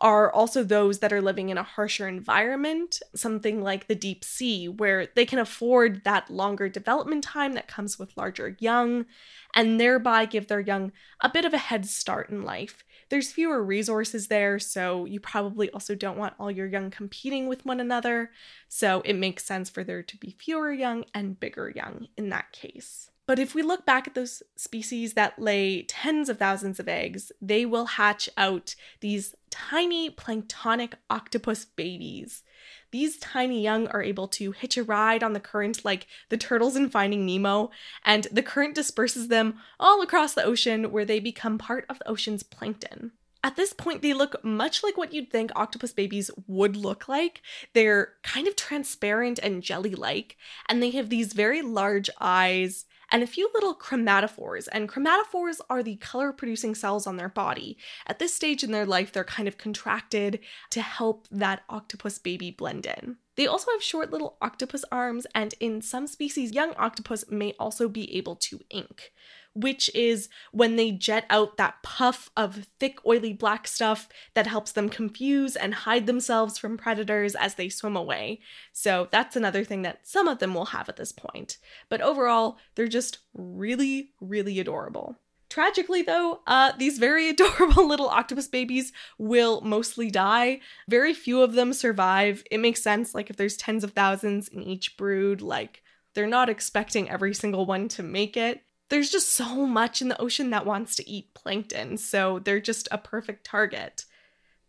are 0.00 0.32
also 0.32 0.64
those 0.64 0.98
that 0.98 1.12
are 1.12 1.22
living 1.22 1.48
in 1.48 1.56
a 1.56 1.62
harsher 1.62 2.08
environment, 2.08 3.00
something 3.14 3.62
like 3.62 3.86
the 3.86 3.94
deep 3.94 4.24
sea, 4.24 4.68
where 4.68 5.06
they 5.14 5.24
can 5.24 5.38
afford 5.38 6.02
that 6.04 6.28
longer 6.28 6.68
development 6.68 7.22
time 7.22 7.52
that 7.52 7.68
comes 7.68 7.98
with 7.98 8.16
larger 8.16 8.56
young, 8.58 9.06
and 9.54 9.80
thereby 9.80 10.24
give 10.24 10.48
their 10.48 10.60
young 10.60 10.92
a 11.20 11.28
bit 11.28 11.44
of 11.44 11.54
a 11.54 11.58
head 11.58 11.86
start 11.86 12.28
in 12.28 12.42
life. 12.42 12.84
There's 13.14 13.30
fewer 13.30 13.62
resources 13.62 14.26
there, 14.26 14.58
so 14.58 15.04
you 15.04 15.20
probably 15.20 15.70
also 15.70 15.94
don't 15.94 16.18
want 16.18 16.34
all 16.36 16.50
your 16.50 16.66
young 16.66 16.90
competing 16.90 17.46
with 17.46 17.64
one 17.64 17.78
another, 17.78 18.32
so 18.68 19.02
it 19.04 19.12
makes 19.12 19.44
sense 19.44 19.70
for 19.70 19.84
there 19.84 20.02
to 20.02 20.16
be 20.16 20.34
fewer 20.36 20.72
young 20.72 21.04
and 21.14 21.38
bigger 21.38 21.72
young 21.76 22.08
in 22.16 22.30
that 22.30 22.50
case. 22.50 23.12
But 23.28 23.38
if 23.38 23.54
we 23.54 23.62
look 23.62 23.86
back 23.86 24.08
at 24.08 24.16
those 24.16 24.42
species 24.56 25.14
that 25.14 25.38
lay 25.38 25.84
tens 25.84 26.28
of 26.28 26.40
thousands 26.40 26.80
of 26.80 26.88
eggs, 26.88 27.30
they 27.40 27.64
will 27.64 27.86
hatch 27.86 28.28
out 28.36 28.74
these 28.98 29.36
tiny 29.54 30.10
planktonic 30.10 30.94
octopus 31.08 31.64
babies. 31.64 32.42
These 32.90 33.18
tiny 33.18 33.62
young 33.62 33.86
are 33.86 34.02
able 34.02 34.26
to 34.28 34.50
hitch 34.50 34.76
a 34.76 34.82
ride 34.82 35.22
on 35.22 35.32
the 35.32 35.38
current 35.38 35.84
like 35.84 36.08
the 36.28 36.36
turtles 36.36 36.74
in 36.74 36.90
Finding 36.90 37.24
Nemo, 37.24 37.70
and 38.04 38.26
the 38.32 38.42
current 38.42 38.74
disperses 38.74 39.28
them 39.28 39.60
all 39.78 40.02
across 40.02 40.34
the 40.34 40.42
ocean 40.42 40.90
where 40.90 41.04
they 41.04 41.20
become 41.20 41.56
part 41.56 41.86
of 41.88 42.00
the 42.00 42.08
ocean's 42.08 42.42
plankton. 42.42 43.12
At 43.44 43.54
this 43.54 43.72
point, 43.72 44.02
they 44.02 44.12
look 44.12 44.42
much 44.44 44.82
like 44.82 44.96
what 44.96 45.12
you'd 45.12 45.30
think 45.30 45.52
octopus 45.54 45.92
babies 45.92 46.32
would 46.48 46.74
look 46.74 47.06
like. 47.06 47.40
They're 47.74 48.14
kind 48.24 48.48
of 48.48 48.56
transparent 48.56 49.38
and 49.38 49.62
jelly 49.62 49.94
like, 49.94 50.36
and 50.68 50.82
they 50.82 50.90
have 50.90 51.10
these 51.10 51.32
very 51.32 51.62
large 51.62 52.10
eyes 52.20 52.86
and 53.14 53.22
a 53.22 53.28
few 53.28 53.48
little 53.54 53.76
chromatophores. 53.76 54.66
And 54.72 54.88
chromatophores 54.88 55.60
are 55.70 55.84
the 55.84 55.94
color 55.94 56.32
producing 56.32 56.74
cells 56.74 57.06
on 57.06 57.16
their 57.16 57.28
body. 57.28 57.78
At 58.08 58.18
this 58.18 58.34
stage 58.34 58.64
in 58.64 58.72
their 58.72 58.84
life, 58.84 59.12
they're 59.12 59.22
kind 59.22 59.46
of 59.46 59.56
contracted 59.56 60.40
to 60.70 60.82
help 60.82 61.28
that 61.30 61.62
octopus 61.68 62.18
baby 62.18 62.50
blend 62.50 62.86
in. 62.86 63.18
They 63.36 63.46
also 63.46 63.70
have 63.70 63.84
short 63.84 64.10
little 64.10 64.36
octopus 64.42 64.84
arms, 64.90 65.28
and 65.32 65.54
in 65.60 65.80
some 65.80 66.08
species, 66.08 66.54
young 66.54 66.74
octopus 66.76 67.24
may 67.30 67.54
also 67.56 67.88
be 67.88 68.16
able 68.16 68.34
to 68.34 68.58
ink 68.68 69.12
which 69.54 69.88
is 69.94 70.28
when 70.52 70.76
they 70.76 70.90
jet 70.90 71.24
out 71.30 71.56
that 71.56 71.82
puff 71.82 72.30
of 72.36 72.66
thick, 72.78 72.98
oily 73.06 73.32
black 73.32 73.66
stuff 73.66 74.08
that 74.34 74.46
helps 74.46 74.72
them 74.72 74.88
confuse 74.88 75.56
and 75.56 75.74
hide 75.74 76.06
themselves 76.06 76.58
from 76.58 76.76
predators 76.76 77.34
as 77.34 77.54
they 77.54 77.68
swim 77.68 77.96
away. 77.96 78.40
So 78.72 79.08
that's 79.10 79.36
another 79.36 79.64
thing 79.64 79.82
that 79.82 80.06
some 80.06 80.28
of 80.28 80.40
them 80.40 80.54
will 80.54 80.66
have 80.66 80.88
at 80.88 80.96
this 80.96 81.12
point. 81.12 81.58
But 81.88 82.00
overall, 82.00 82.58
they're 82.74 82.88
just 82.88 83.18
really, 83.32 84.10
really 84.20 84.58
adorable. 84.58 85.16
Tragically, 85.48 86.02
though, 86.02 86.40
uh, 86.48 86.72
these 86.78 86.98
very 86.98 87.28
adorable 87.30 87.86
little 87.86 88.08
octopus 88.08 88.48
babies 88.48 88.92
will 89.18 89.60
mostly 89.60 90.10
die. 90.10 90.60
Very 90.88 91.14
few 91.14 91.42
of 91.42 91.52
them 91.52 91.72
survive. 91.72 92.42
It 92.50 92.58
makes 92.58 92.82
sense, 92.82 93.14
like, 93.14 93.30
if 93.30 93.36
there's 93.36 93.56
tens 93.56 93.84
of 93.84 93.92
thousands 93.92 94.48
in 94.48 94.64
each 94.64 94.96
brood, 94.96 95.40
like, 95.40 95.82
they're 96.14 96.26
not 96.26 96.48
expecting 96.48 97.08
every 97.08 97.34
single 97.34 97.66
one 97.66 97.86
to 97.88 98.02
make 98.02 98.36
it 98.36 98.62
there's 98.94 99.10
just 99.10 99.32
so 99.32 99.66
much 99.66 100.00
in 100.00 100.06
the 100.06 100.20
ocean 100.20 100.50
that 100.50 100.64
wants 100.64 100.94
to 100.94 101.10
eat 101.10 101.34
plankton, 101.34 101.96
so 101.96 102.38
they're 102.38 102.60
just 102.60 102.86
a 102.92 102.96
perfect 102.96 103.44
target. 103.44 104.04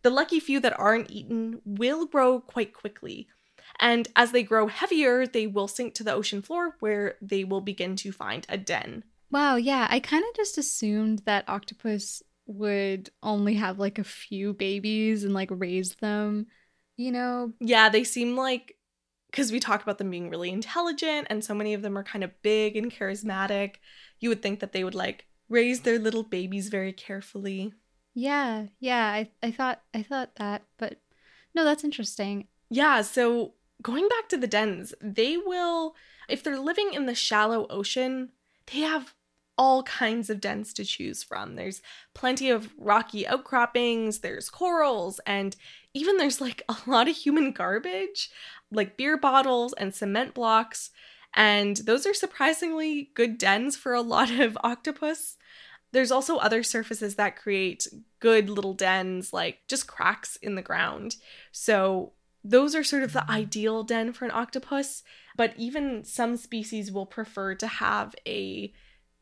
The 0.01 0.09
lucky 0.09 0.39
few 0.39 0.59
that 0.61 0.79
aren't 0.79 1.11
eaten 1.11 1.61
will 1.63 2.07
grow 2.07 2.39
quite 2.39 2.73
quickly, 2.73 3.27
and 3.79 4.07
as 4.15 4.31
they 4.31 4.41
grow 4.41 4.65
heavier, 4.65 5.27
they 5.27 5.45
will 5.45 5.67
sink 5.67 5.93
to 5.93 6.03
the 6.03 6.13
ocean 6.13 6.41
floor 6.41 6.75
where 6.79 7.17
they 7.21 7.43
will 7.43 7.61
begin 7.61 7.95
to 7.97 8.11
find 8.11 8.47
a 8.49 8.57
den. 8.57 9.03
Wow, 9.29 9.57
yeah, 9.57 9.85
I 9.91 9.99
kind 9.99 10.23
of 10.27 10.35
just 10.35 10.57
assumed 10.57 11.21
that 11.27 11.47
octopus 11.47 12.23
would 12.47 13.11
only 13.21 13.53
have 13.53 13.77
like 13.77 13.99
a 13.99 14.03
few 14.03 14.53
babies 14.53 15.23
and 15.23 15.35
like 15.35 15.49
raise 15.51 15.93
them, 16.01 16.47
you 16.97 17.11
know? 17.11 17.53
Yeah, 17.59 17.89
they 17.89 18.03
seem 18.03 18.35
like 18.35 18.75
because 19.35 19.51
we 19.51 19.59
talk 19.59 19.83
about 19.83 19.97
them 19.97 20.09
being 20.09 20.29
really 20.29 20.49
intelligent 20.49 21.27
and 21.29 21.43
so 21.43 21.53
many 21.53 21.73
of 21.73 21.81
them 21.81 21.97
are 21.97 22.05
kind 22.05 22.23
of 22.23 22.41
big 22.41 22.77
and 22.77 22.89
charismatic 22.89 23.75
you 24.21 24.29
would 24.29 24.41
think 24.41 24.61
that 24.61 24.71
they 24.71 24.81
would 24.81 24.95
like 24.95 25.25
raise 25.49 25.81
their 25.81 25.99
little 25.99 26.23
babies 26.23 26.69
very 26.69 26.93
carefully. 26.93 27.73
Yeah, 28.13 28.67
yeah, 28.79 29.07
I, 29.07 29.29
I 29.43 29.51
thought 29.51 29.81
I 29.93 30.03
thought 30.03 30.35
that, 30.37 30.63
but 30.77 31.01
no, 31.53 31.65
that's 31.65 31.83
interesting. 31.83 32.47
Yeah, 32.69 33.01
so 33.01 33.55
going 33.81 34.07
back 34.07 34.29
to 34.29 34.37
the 34.37 34.47
dens, 34.47 34.93
they 35.01 35.35
will 35.35 35.95
if 36.29 36.41
they're 36.41 36.57
living 36.57 36.91
in 36.93 37.05
the 37.05 37.13
shallow 37.13 37.67
ocean, 37.69 38.29
they 38.71 38.79
have 38.79 39.13
all 39.57 39.83
kinds 39.83 40.29
of 40.29 40.41
dens 40.41 40.73
to 40.73 40.83
choose 40.83 41.23
from. 41.23 41.55
There's 41.55 41.81
plenty 42.13 42.49
of 42.49 42.73
rocky 42.77 43.27
outcroppings, 43.27 44.19
there's 44.19 44.49
corals, 44.49 45.19
and 45.25 45.55
even 45.93 46.17
there's 46.17 46.41
like 46.41 46.61
a 46.67 46.75
lot 46.85 47.07
of 47.07 47.15
human 47.15 47.51
garbage, 47.51 48.29
like 48.71 48.97
beer 48.97 49.17
bottles 49.17 49.73
and 49.73 49.93
cement 49.93 50.33
blocks. 50.33 50.91
And 51.33 51.77
those 51.77 52.05
are 52.05 52.13
surprisingly 52.13 53.11
good 53.13 53.37
dens 53.37 53.75
for 53.75 53.93
a 53.93 54.01
lot 54.01 54.31
of 54.31 54.57
octopus. 54.63 55.37
There's 55.91 56.11
also 56.11 56.37
other 56.37 56.63
surfaces 56.63 57.15
that 57.15 57.37
create 57.37 57.87
good 58.19 58.49
little 58.49 58.73
dens, 58.73 59.31
like 59.31 59.59
just 59.67 59.87
cracks 59.87 60.35
in 60.37 60.55
the 60.55 60.61
ground. 60.61 61.15
So 61.51 62.13
those 62.43 62.75
are 62.75 62.83
sort 62.83 63.03
of 63.03 63.13
the 63.13 63.29
ideal 63.29 63.83
den 63.83 64.13
for 64.13 64.25
an 64.25 64.31
octopus, 64.31 65.03
but 65.35 65.53
even 65.57 66.03
some 66.03 66.37
species 66.37 66.91
will 66.91 67.05
prefer 67.05 67.55
to 67.55 67.67
have 67.67 68.13
a 68.27 68.73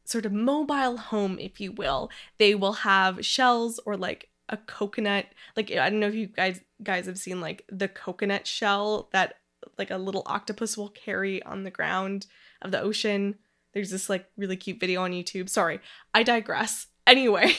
sort 0.06 0.26
of 0.26 0.34
mobile 0.34 0.98
home, 0.98 1.40
if 1.40 1.62
you 1.62 1.72
will. 1.72 2.10
They 2.38 2.54
will 2.54 2.74
have 2.74 3.26
shells 3.26 3.80
or 3.86 3.96
like 3.96 4.30
a 4.50 4.58
coconut 4.58 5.26
like 5.56 5.72
i 5.72 5.90
don't 5.90 6.00
know 6.00 6.08
if 6.08 6.16
you 6.16 6.28
guys 6.28 6.60
guys 6.84 7.06
have 7.06 7.18
seen 7.18 7.40
like 7.40 7.66
the 7.70 7.88
coconut 7.88 8.46
shell 8.46 9.10
that 9.14 9.36
like 9.78 9.92
a 9.92 9.98
little 9.98 10.24
octopus 10.26 10.78
will 10.78 10.90
carry 10.90 11.42
on 11.44 11.64
the 11.64 11.72
ground 11.72 12.28
of 12.62 12.72
the 12.72 12.82
ocean. 12.82 13.36
There's 13.74 13.90
this 13.90 14.10
like 14.10 14.26
really 14.38 14.56
cute 14.56 14.80
video 14.80 15.04
on 15.04 15.12
youtube. 15.12 15.50
Sorry 15.50 15.80
i 16.14 16.24
digress. 16.24 16.88
Anyway 17.06 17.54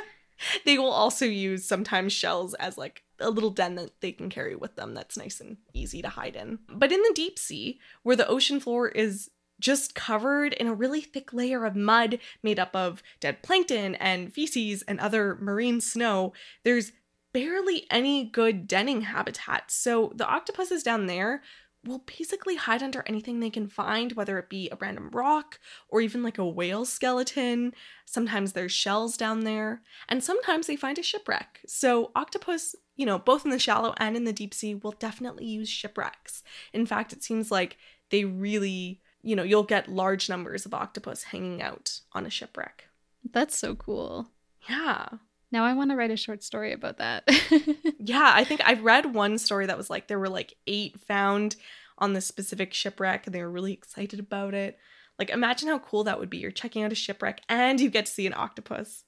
they 0.64 0.78
will 0.78 0.90
also 0.90 1.24
use 1.24 1.64
sometimes 1.64 2.12
shells 2.12 2.54
as 2.54 2.76
like 2.76 3.02
a 3.18 3.30
little 3.30 3.50
den 3.50 3.76
that 3.76 4.00
they 4.00 4.12
can 4.12 4.28
carry 4.28 4.54
with 4.54 4.76
them 4.76 4.92
that's 4.92 5.16
nice 5.16 5.40
and 5.40 5.56
easy 5.72 6.02
to 6.02 6.08
hide 6.08 6.36
in. 6.36 6.58
But 6.68 6.92
in 6.92 7.00
the 7.02 7.12
deep 7.14 7.38
sea 7.38 7.80
where 8.02 8.16
the 8.16 8.28
ocean 8.28 8.60
floor 8.60 8.88
is 8.88 9.30
just 9.60 9.94
covered 9.94 10.52
in 10.54 10.66
a 10.66 10.74
really 10.74 11.00
thick 11.00 11.32
layer 11.32 11.64
of 11.64 11.76
mud 11.76 12.18
made 12.42 12.58
up 12.58 12.74
of 12.74 13.02
dead 13.20 13.42
plankton 13.42 13.94
and 13.96 14.32
feces 14.32 14.82
and 14.82 15.00
other 15.00 15.36
marine 15.40 15.80
snow, 15.80 16.32
there's 16.64 16.92
barely 17.32 17.86
any 17.90 18.24
good 18.24 18.66
denning 18.66 19.02
habitat. 19.02 19.70
So 19.70 20.12
the 20.14 20.26
octopuses 20.26 20.82
down 20.82 21.06
there 21.06 21.42
will 21.86 21.98
basically 21.98 22.56
hide 22.56 22.82
under 22.82 23.04
anything 23.06 23.40
they 23.40 23.50
can 23.50 23.68
find, 23.68 24.12
whether 24.12 24.38
it 24.38 24.48
be 24.48 24.68
a 24.70 24.76
random 24.80 25.10
rock 25.10 25.58
or 25.88 26.00
even 26.00 26.22
like 26.22 26.38
a 26.38 26.46
whale 26.46 26.84
skeleton. 26.84 27.72
Sometimes 28.04 28.52
there's 28.52 28.72
shells 28.72 29.16
down 29.16 29.40
there, 29.40 29.82
and 30.08 30.22
sometimes 30.22 30.66
they 30.66 30.76
find 30.76 30.98
a 30.98 31.02
shipwreck. 31.02 31.60
So, 31.66 32.10
octopus, 32.14 32.74
you 32.96 33.06
know, 33.06 33.18
both 33.18 33.44
in 33.44 33.50
the 33.50 33.58
shallow 33.58 33.94
and 33.98 34.16
in 34.16 34.24
the 34.24 34.32
deep 34.32 34.54
sea, 34.54 34.74
will 34.74 34.92
definitely 34.92 35.46
use 35.46 35.68
shipwrecks. 35.68 36.42
In 36.72 36.86
fact, 36.86 37.12
it 37.12 37.22
seems 37.22 37.50
like 37.50 37.76
they 38.10 38.24
really 38.24 39.00
you 39.26 39.34
know, 39.34 39.42
you'll 39.42 39.64
get 39.64 39.88
large 39.88 40.28
numbers 40.28 40.64
of 40.64 40.72
octopus 40.72 41.24
hanging 41.24 41.60
out 41.60 42.00
on 42.12 42.24
a 42.24 42.30
shipwreck. 42.30 42.84
That's 43.32 43.58
so 43.58 43.74
cool. 43.74 44.28
Yeah. 44.68 45.08
Now 45.50 45.64
I 45.64 45.74
want 45.74 45.90
to 45.90 45.96
write 45.96 46.12
a 46.12 46.16
short 46.16 46.44
story 46.44 46.72
about 46.72 46.98
that. 46.98 47.28
yeah, 47.98 48.32
I 48.34 48.44
think 48.44 48.60
I've 48.64 48.84
read 48.84 49.14
one 49.14 49.38
story 49.38 49.66
that 49.66 49.76
was 49.76 49.90
like 49.90 50.06
there 50.06 50.18
were 50.18 50.28
like 50.28 50.54
eight 50.68 51.00
found 51.00 51.56
on 51.98 52.12
this 52.12 52.26
specific 52.26 52.72
shipwreck 52.72 53.26
and 53.26 53.34
they 53.34 53.42
were 53.42 53.50
really 53.50 53.72
excited 53.72 54.20
about 54.20 54.54
it. 54.54 54.78
Like 55.18 55.30
imagine 55.30 55.68
how 55.68 55.80
cool 55.80 56.04
that 56.04 56.20
would 56.20 56.30
be. 56.30 56.38
You're 56.38 56.52
checking 56.52 56.84
out 56.84 56.92
a 56.92 56.96
shipwreck 56.96 57.40
and 57.48 57.80
you 57.80 57.90
get 57.90 58.06
to 58.06 58.12
see 58.12 58.28
an 58.28 58.34
octopus. 58.36 59.04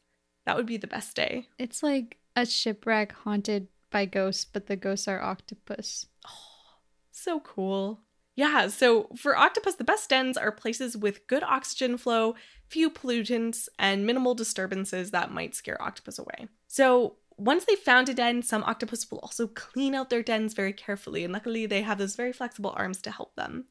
That 0.46 0.57
would 0.57 0.66
be 0.66 0.78
the 0.78 0.87
best 0.88 1.14
day. 1.14 1.46
It's 1.59 1.83
like 1.83 2.16
a 2.35 2.44
shipwreck 2.44 3.12
haunted 3.12 3.68
by 3.90 4.07
ghosts, 4.07 4.44
but 4.44 4.66
the 4.66 4.76
ghosts 4.76 5.07
are 5.07 5.20
octopus. 5.20 6.07
Oh, 6.26 6.31
so 7.12 7.38
cool. 7.40 8.00
Yeah, 8.38 8.68
so 8.68 9.09
for 9.16 9.37
octopus, 9.37 9.74
the 9.74 9.83
best 9.83 10.11
dens 10.11 10.37
are 10.37 10.53
places 10.53 10.96
with 10.96 11.27
good 11.27 11.42
oxygen 11.42 11.98
flow, 11.98 12.37
few 12.68 12.88
pollutants, 12.88 13.68
and 13.81 14.07
minimal 14.07 14.37
disturbances 14.37 15.11
that 15.11 15.33
might 15.33 15.57
scare 15.57 15.83
octopus 15.83 16.20
away. 16.20 16.46
So 16.68 17.16
once 17.37 17.64
they've 17.64 17.77
found 17.77 18.09
a 18.09 18.14
den, 18.14 18.42
some 18.44 18.62
octopus 18.62 19.11
will 19.11 19.18
also 19.18 19.48
clean 19.48 19.92
out 19.92 20.09
their 20.09 20.22
dens 20.22 20.55
very 20.55 20.72
carefully, 20.72 21.24
and 21.24 21.33
luckily 21.33 21.66
they 21.66 21.83
have 21.83 21.98
those 21.98 22.14
very 22.14 22.33
flexible 22.33 22.72
arms 22.77 23.03
to 23.03 23.11
help 23.11 23.35
them. 23.35 23.64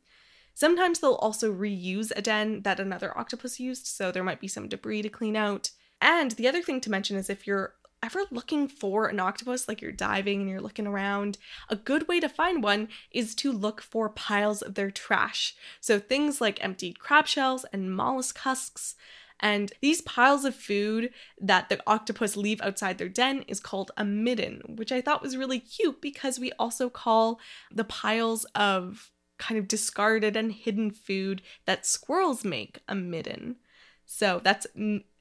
Sometimes 0.53 0.99
they'll 0.99 1.13
also 1.13 1.49
reuse 1.49 2.11
a 2.17 2.21
den 2.21 2.63
that 2.63 2.81
another 2.81 3.17
octopus 3.17 3.61
used, 3.61 3.87
so 3.87 4.11
there 4.11 4.21
might 4.21 4.41
be 4.41 4.49
some 4.49 4.67
debris 4.67 5.01
to 5.03 5.07
clean 5.07 5.37
out. 5.37 5.71
And 6.01 6.31
the 6.31 6.49
other 6.49 6.61
thing 6.61 6.81
to 6.81 6.91
mention 6.91 7.15
is 7.15 7.29
if 7.29 7.47
you're 7.47 7.75
ever 8.07 8.23
looking 8.31 8.69
for 8.69 9.07
an 9.07 9.19
octopus, 9.19 9.67
like 9.67 9.81
you're 9.81 9.91
diving 9.91 10.39
and 10.39 10.49
you're 10.49 10.61
looking 10.61 10.87
around, 10.87 11.37
a 11.67 11.75
good 11.75 12.07
way 12.07 12.21
to 12.21 12.29
find 12.29 12.63
one 12.63 12.87
is 13.11 13.35
to 13.35 13.51
look 13.51 13.81
for 13.81 14.07
piles 14.07 14.61
of 14.61 14.75
their 14.75 14.89
trash. 14.89 15.53
So 15.81 15.99
things 15.99 16.39
like 16.39 16.63
emptied 16.63 16.99
crab 16.99 17.27
shells 17.27 17.65
and 17.73 17.93
mollusk 17.93 18.37
husks. 18.37 18.95
And 19.41 19.73
these 19.81 19.99
piles 20.01 20.45
of 20.45 20.55
food 20.55 21.11
that 21.37 21.67
the 21.67 21.81
octopus 21.85 22.37
leave 22.37 22.61
outside 22.61 22.97
their 22.97 23.09
den 23.09 23.41
is 23.41 23.59
called 23.59 23.91
a 23.97 24.05
midden, 24.05 24.61
which 24.77 24.93
I 24.93 25.01
thought 25.01 25.21
was 25.21 25.35
really 25.35 25.59
cute 25.59 26.01
because 26.01 26.39
we 26.39 26.53
also 26.53 26.89
call 26.89 27.41
the 27.69 27.83
piles 27.83 28.45
of 28.55 29.11
kind 29.37 29.59
of 29.59 29.67
discarded 29.67 30.37
and 30.37 30.53
hidden 30.53 30.91
food 30.91 31.41
that 31.65 31.85
squirrels 31.85 32.45
make 32.45 32.79
a 32.87 32.95
midden. 32.95 33.57
So 34.05 34.39
that's 34.41 34.65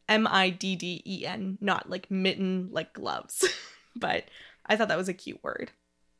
M 0.08 0.26
I 0.26 0.50
D 0.50 0.76
D 0.76 1.02
E 1.04 1.26
N, 1.26 1.58
not 1.60 1.90
like 1.90 2.10
mitten 2.10 2.68
like 2.72 2.92
gloves. 2.92 3.44
but 3.96 4.24
I 4.66 4.76
thought 4.76 4.88
that 4.88 4.98
was 4.98 5.08
a 5.08 5.14
cute 5.14 5.42
word. 5.42 5.72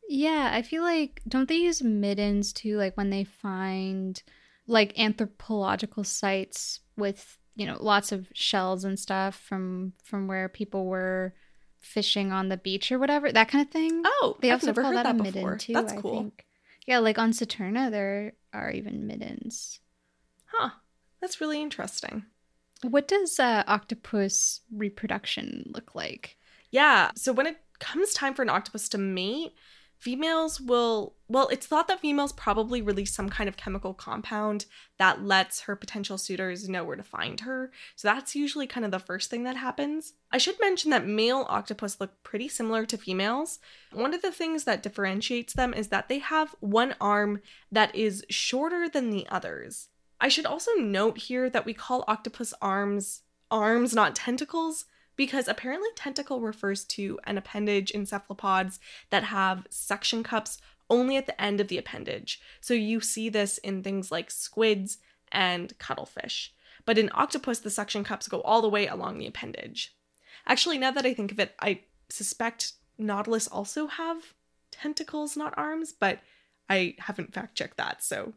Yeah, 0.09 0.51
I 0.53 0.63
feel 0.63 0.83
like 0.83 1.21
don't 1.27 1.49
they 1.49 1.57
use 1.57 1.83
middens 1.83 2.53
too 2.53 2.77
like 2.77 2.97
when 2.97 3.11
they 3.11 3.25
find 3.25 4.23
like 4.67 4.99
anthropological 4.99 6.05
sites 6.05 6.81
with, 6.97 7.39
you 7.55 7.67
know, 7.67 7.77
lots 7.81 8.13
of 8.13 8.29
shells 8.33 8.85
and 8.85 8.99
stuff 8.99 9.37
from 9.39 9.93
from 10.05 10.27
where 10.27 10.49
people 10.49 10.87
were 10.87 11.35
fishing 11.79 12.33
on 12.33 12.49
the 12.49 12.57
beach 12.57 12.91
or 12.91 12.99
whatever, 12.99 13.31
that 13.31 13.49
kind 13.49 13.65
of 13.67 13.73
thing. 13.73 14.03
Oh, 14.05 14.37
they 14.41 14.51
I've 14.51 14.63
also 14.63 14.73
call 14.73 14.85
heard 14.85 14.97
that, 14.97 15.05
that 15.05 15.15
a 15.15 15.23
midden 15.23 15.43
before. 15.43 15.57
too. 15.57 15.73
That's 15.73 15.93
cool. 15.93 16.15
I 16.15 16.19
think. 16.19 16.47
Yeah, 16.87 16.99
like 16.99 17.19
on 17.19 17.33
Saturna 17.33 17.91
there 17.91 18.33
are 18.53 18.71
even 18.71 19.07
middens. 19.07 19.81
Huh. 20.47 20.71
That's 21.21 21.41
really 21.41 21.61
interesting. 21.61 22.25
What 22.83 23.09
does 23.09 23.39
uh, 23.39 23.65
octopus 23.67 24.61
reproduction 24.71 25.71
look 25.75 25.95
like? 25.95 26.37
Yeah, 26.71 27.11
so 27.17 27.33
when 27.33 27.47
it 27.47 27.59
comes 27.79 28.13
time 28.13 28.35
for 28.35 28.43
an 28.43 28.51
octopus 28.51 28.89
to 28.91 28.99
mate, 28.99 29.53
females 29.99 30.61
will, 30.61 31.15
well, 31.29 31.49
it's 31.49 31.67
thought 31.67 31.89
that 31.89 32.01
females 32.01 32.33
probably 32.33 32.83
release 32.83 33.15
some 33.15 33.29
kind 33.29 33.49
of 33.49 33.57
chemical 33.57 33.95
compound 33.95 34.67
that 34.99 35.25
lets 35.25 35.63
her 35.63 35.75
potential 35.75 36.19
suitors 36.19 36.69
know 36.69 36.85
where 36.85 36.97
to 36.97 37.03
find 37.03 37.41
her. 37.41 37.71
So 37.95 38.09
that's 38.09 38.37
usually 38.37 38.67
kind 38.67 38.85
of 38.85 38.91
the 38.91 38.99
first 38.99 39.31
thing 39.31 39.45
that 39.45 39.57
happens. 39.57 40.13
I 40.31 40.39
should 40.39 40.61
mention 40.61 40.91
that 40.91 41.07
male 41.07 41.47
octopus 41.49 41.99
look 41.99 42.23
pretty 42.23 42.49
similar 42.49 42.85
to 42.87 42.99
females. 42.99 43.59
One 43.93 44.13
of 44.13 44.23
the 44.23 44.33
things 44.33 44.65
that 44.65 44.83
differentiates 44.83 45.55
them 45.55 45.73
is 45.73 45.89
that 45.89 46.09
they 46.09 46.19
have 46.19 46.55
one 46.61 46.95
arm 47.01 47.41
that 47.73 47.95
is 47.95 48.25
shorter 48.29 48.89
than 48.89 49.11
the 49.11 49.27
others. 49.31 49.89
I 50.21 50.29
should 50.29 50.47
also 50.47 50.73
note 50.73 51.19
here 51.19 51.51
that 51.51 51.67
we 51.67 51.75
call 51.75 52.05
octopus 52.09 52.55
arms 52.61 53.23
arms, 53.51 53.95
not 53.95 54.17
tentacles, 54.17 54.87
because 55.15 55.49
apparently 55.49 55.89
tentacle 55.95 56.41
refers 56.41 56.85
to 56.85 57.19
an 57.25 57.39
appendage 57.39 57.91
in 57.91 58.07
cephalopods 58.07 58.79
that 59.11 59.25
have 59.25 59.67
suction 59.71 60.23
cups 60.23 60.59
only 60.91 61.17
at 61.17 61.27
the 61.27 61.41
end 61.41 61.61
of 61.61 61.69
the 61.69 61.79
appendage. 61.79 62.41
So 62.61 62.75
you 62.75 63.01
see 63.01 63.29
this 63.29 63.59
in 63.59 63.83
things 63.83 64.13
like 64.13 64.31
squids 64.31 64.99
and 65.33 65.77
cuttlefish. 65.79 66.53
But 66.85 66.99
in 66.99 67.11
octopus, 67.15 67.61
the 67.61 67.71
suction 67.71 68.05
cups 68.05 68.29
go 68.29 68.41
all 68.43 68.63
the 68.63 68.69
way 68.69 68.87
along 68.87 69.19
the 69.19 69.27
appendage. 69.27 69.95
Actually, 70.47 70.79
now 70.79 70.93
that 70.93 71.07
I 71.07 71.15
think 71.15 71.33
of 71.33 71.41
it, 71.41 71.55
I 71.61 71.81
suspect 72.09 72.73
nautilus 72.99 73.49
also 73.49 73.89
have 73.89 74.35
tentacles, 74.71 75.37
not 75.37 75.55
arms, 75.57 75.93
but 75.93 76.21
I 76.69 76.95
haven't 76.99 77.35
fact 77.35 77.57
checked 77.57 77.79
that, 77.79 78.05
so 78.05 78.35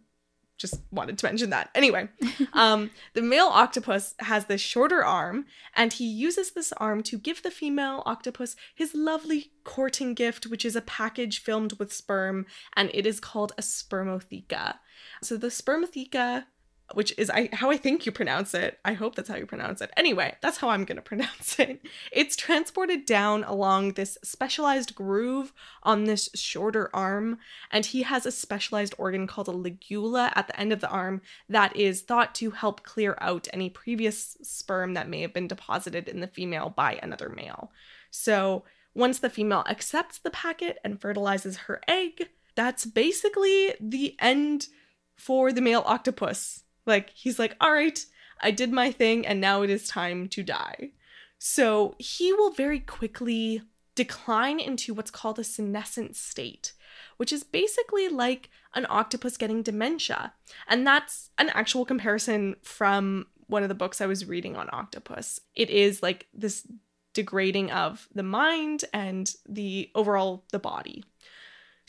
just 0.60 0.82
wanted 0.92 1.18
to 1.18 1.26
mention 1.26 1.50
that. 1.50 1.70
Anyway, 1.74 2.10
um, 2.54 2.92
the 3.14 3.22
male 3.22 3.48
octopus 3.48 4.14
has 4.20 4.46
this 4.46 4.62
shorter 4.62 5.04
arm, 5.04 5.46
and 5.76 5.94
he 5.94 6.06
uses 6.06 6.52
this 6.52 6.72
arm 6.74 7.02
to 7.04 7.18
give 7.18 7.42
the 7.42 7.50
female 7.50 8.04
octopus 8.06 8.56
his 8.76 8.94
lovely 8.94 9.52
courting 9.64 10.14
gift, 10.14 10.46
which 10.46 10.66
is 10.66 10.76
a 10.76 10.82
package 10.82 11.40
filmed 11.40 11.74
with 11.80 11.94
sperm, 11.94 12.46
and 12.76 12.92
it 12.94 13.06
is 13.06 13.20
called 13.20 13.54
a 13.58 13.62
spermatheca. 13.62 14.76
So 15.24 15.38
the 15.38 15.48
spermatheca 15.48 16.46
which 16.94 17.14
is 17.18 17.30
I, 17.30 17.50
how 17.54 17.70
I 17.70 17.78
think 17.78 18.06
you 18.06 18.12
pronounce 18.12 18.54
it. 18.54 18.80
I 18.84 18.94
hope 18.94 19.16
that's 19.16 19.30
how 19.30 19.36
you 19.36 19.46
pronounce 19.46 19.82
it. 19.82 19.92
Anyway, 19.96 20.36
that's 20.42 20.58
how 20.58 20.70
I'm 20.70 20.86
going 20.86 20.96
to 20.98 21.02
pronounce 21.02 21.60
it. 21.60 21.82
It's 22.12 22.36
transported 22.36 23.06
down 23.06 23.44
along 23.44 23.94
this 23.94 24.18
specialized 24.24 24.96
groove 24.96 25.54
on 25.84 26.06
this 26.06 26.30
shorter 26.36 26.90
arm, 26.94 27.40
and 27.72 27.86
he 27.86 28.04
has 28.04 28.26
a 28.26 28.32
specialized 28.32 28.96
organ 28.98 29.28
called 29.28 29.48
a 29.48 29.52
ligula 29.52 30.32
at 30.36 30.48
the 30.48 30.60
end 30.60 30.74
of 30.74 30.82
the 30.82 30.90
arm 30.90 31.22
that 31.48 31.76
is 31.76 32.02
thought 32.02 32.34
to 32.36 32.52
help 32.52 32.84
clear 32.84 33.18
out 33.22 33.48
any 33.54 33.70
previous 33.70 34.38
sperm 34.42 34.94
that 34.94 35.10
may 35.10 35.22
have 35.22 35.34
been 35.34 35.48
deposited 35.48 36.08
in 36.08 36.20
the 36.20 36.28
female 36.28 36.70
by 36.70 37.00
another 37.02 37.30
male. 37.30 37.72
So, 38.12 38.64
once 38.96 39.20
the 39.20 39.30
female 39.30 39.64
accepts 39.70 40.18
the 40.18 40.32
packet 40.32 40.80
and 40.84 41.00
fertilizes 41.00 41.58
her 41.58 41.80
egg, 41.88 42.30
that's 42.56 42.86
basically 42.86 43.76
the 43.80 44.16
end 44.20 44.68
for 45.16 45.52
the 45.52 45.62
male 45.62 45.84
octopus 45.86 46.64
like, 46.86 47.12
he's 47.12 47.40
like, 47.40 47.56
all 47.60 47.72
right, 47.72 48.04
I 48.42 48.52
did 48.52 48.72
my 48.72 48.92
thing, 48.92 49.26
and 49.26 49.42
now 49.42 49.62
it 49.62 49.70
is 49.70 49.88
time 49.88 50.28
to 50.30 50.44
die. 50.44 50.92
So 51.38 51.96
he 51.98 52.34
will 52.34 52.52
very 52.52 52.80
quickly 52.80 53.62
decline 53.96 54.60
into 54.60 54.94
what's 54.94 55.12
called 55.12 55.40
a 55.40 55.44
senescent 55.44 56.16
state, 56.16 56.74
which 57.18 57.34
is 57.34 57.44
basically 57.44 58.08
like 58.08 58.50
an 58.76 58.86
octopus 58.90 59.38
getting 59.38 59.62
dementia. 59.62 60.34
And 60.68 60.86
that's 60.86 61.32
an 61.38 61.50
actual 61.50 61.86
comparison 61.86 62.56
from 62.62 63.28
one 63.48 63.64
of 63.64 63.70
the 63.70 63.76
books 63.76 64.00
I 64.00 64.06
was 64.06 64.26
reading 64.26 64.56
on 64.56 64.70
octopus. 64.72 65.40
It 65.56 65.70
is 65.70 66.04
like 66.04 66.28
this 66.34 66.68
degrading 67.14 67.72
of 67.72 68.08
the 68.14 68.24
mind 68.24 68.86
and 68.94 69.30
the 69.48 69.90
overall 69.96 70.46
the 70.52 70.60
body. 70.60 71.04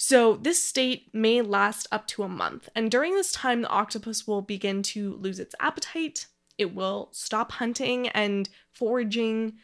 So, 0.03 0.37
this 0.37 0.65
state 0.65 1.11
may 1.13 1.43
last 1.43 1.87
up 1.93 2.07
to 2.07 2.23
a 2.23 2.29
month, 2.29 2.71
and 2.75 2.91
during 2.91 3.15
this 3.15 3.33
time, 3.33 3.61
the 3.61 3.69
octopus 3.69 4.27
will 4.27 4.41
begin 4.41 4.83
to 4.85 5.17
lose 5.17 5.39
its 5.39 5.55
appetite. 5.61 6.27
it 6.57 6.75
will 6.75 7.11
stop 7.13 7.53
hunting 7.53 8.09
and 8.09 8.49
foraging, 8.73 9.59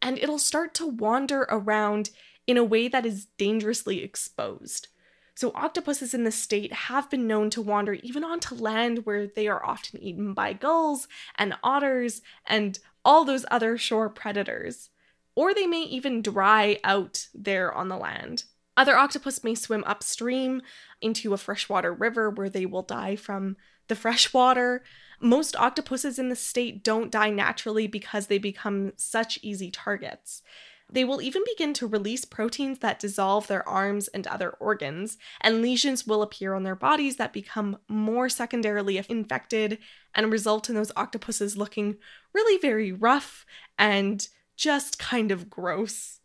and 0.00 0.16
it'll 0.16 0.38
start 0.38 0.72
to 0.76 0.86
wander 0.86 1.42
around 1.50 2.08
in 2.46 2.56
a 2.56 2.64
way 2.64 2.88
that 2.88 3.04
is 3.04 3.26
dangerously 3.36 4.02
exposed. 4.02 4.88
So, 5.34 5.52
octopuses 5.54 6.14
in 6.14 6.24
this 6.24 6.38
state 6.38 6.72
have 6.72 7.10
been 7.10 7.26
known 7.26 7.50
to 7.50 7.60
wander 7.60 7.92
even 7.92 8.24
onto 8.24 8.54
land 8.54 9.04
where 9.04 9.26
they 9.26 9.46
are 9.46 9.62
often 9.62 10.02
eaten 10.02 10.32
by 10.32 10.54
gulls 10.54 11.06
and 11.36 11.52
otters 11.62 12.22
and 12.46 12.78
all 13.04 13.26
those 13.26 13.44
other 13.50 13.76
shore 13.76 14.08
predators. 14.08 14.88
Or 15.34 15.52
they 15.52 15.66
may 15.66 15.82
even 15.82 16.22
dry 16.22 16.78
out 16.82 17.28
there 17.34 17.70
on 17.70 17.88
the 17.88 17.98
land. 17.98 18.44
Other 18.76 18.96
octopus 18.96 19.42
may 19.42 19.54
swim 19.54 19.84
upstream 19.86 20.60
into 21.00 21.32
a 21.32 21.38
freshwater 21.38 21.92
river 21.92 22.30
where 22.30 22.50
they 22.50 22.66
will 22.66 22.82
die 22.82 23.16
from 23.16 23.56
the 23.88 23.96
fresh 23.96 24.32
water. 24.32 24.82
Most 25.20 25.56
octopuses 25.56 26.18
in 26.18 26.28
the 26.28 26.36
state 26.36 26.84
don't 26.84 27.10
die 27.10 27.30
naturally 27.30 27.86
because 27.86 28.26
they 28.26 28.38
become 28.38 28.92
such 28.96 29.38
easy 29.42 29.70
targets. 29.70 30.42
They 30.88 31.04
will 31.04 31.20
even 31.20 31.42
begin 31.44 31.74
to 31.74 31.86
release 31.86 32.24
proteins 32.24 32.78
that 32.78 33.00
dissolve 33.00 33.48
their 33.48 33.68
arms 33.68 34.06
and 34.08 34.26
other 34.26 34.50
organs, 34.50 35.18
and 35.40 35.60
lesions 35.60 36.06
will 36.06 36.22
appear 36.22 36.54
on 36.54 36.62
their 36.62 36.76
bodies 36.76 37.16
that 37.16 37.32
become 37.32 37.78
more 37.88 38.28
secondarily 38.28 39.02
infected 39.08 39.78
and 40.14 40.30
result 40.30 40.68
in 40.68 40.76
those 40.76 40.92
octopuses 40.94 41.56
looking 41.56 41.96
really 42.32 42.60
very 42.60 42.92
rough 42.92 43.44
and 43.76 44.28
just 44.56 44.98
kind 44.98 45.32
of 45.32 45.50
gross. 45.50 46.20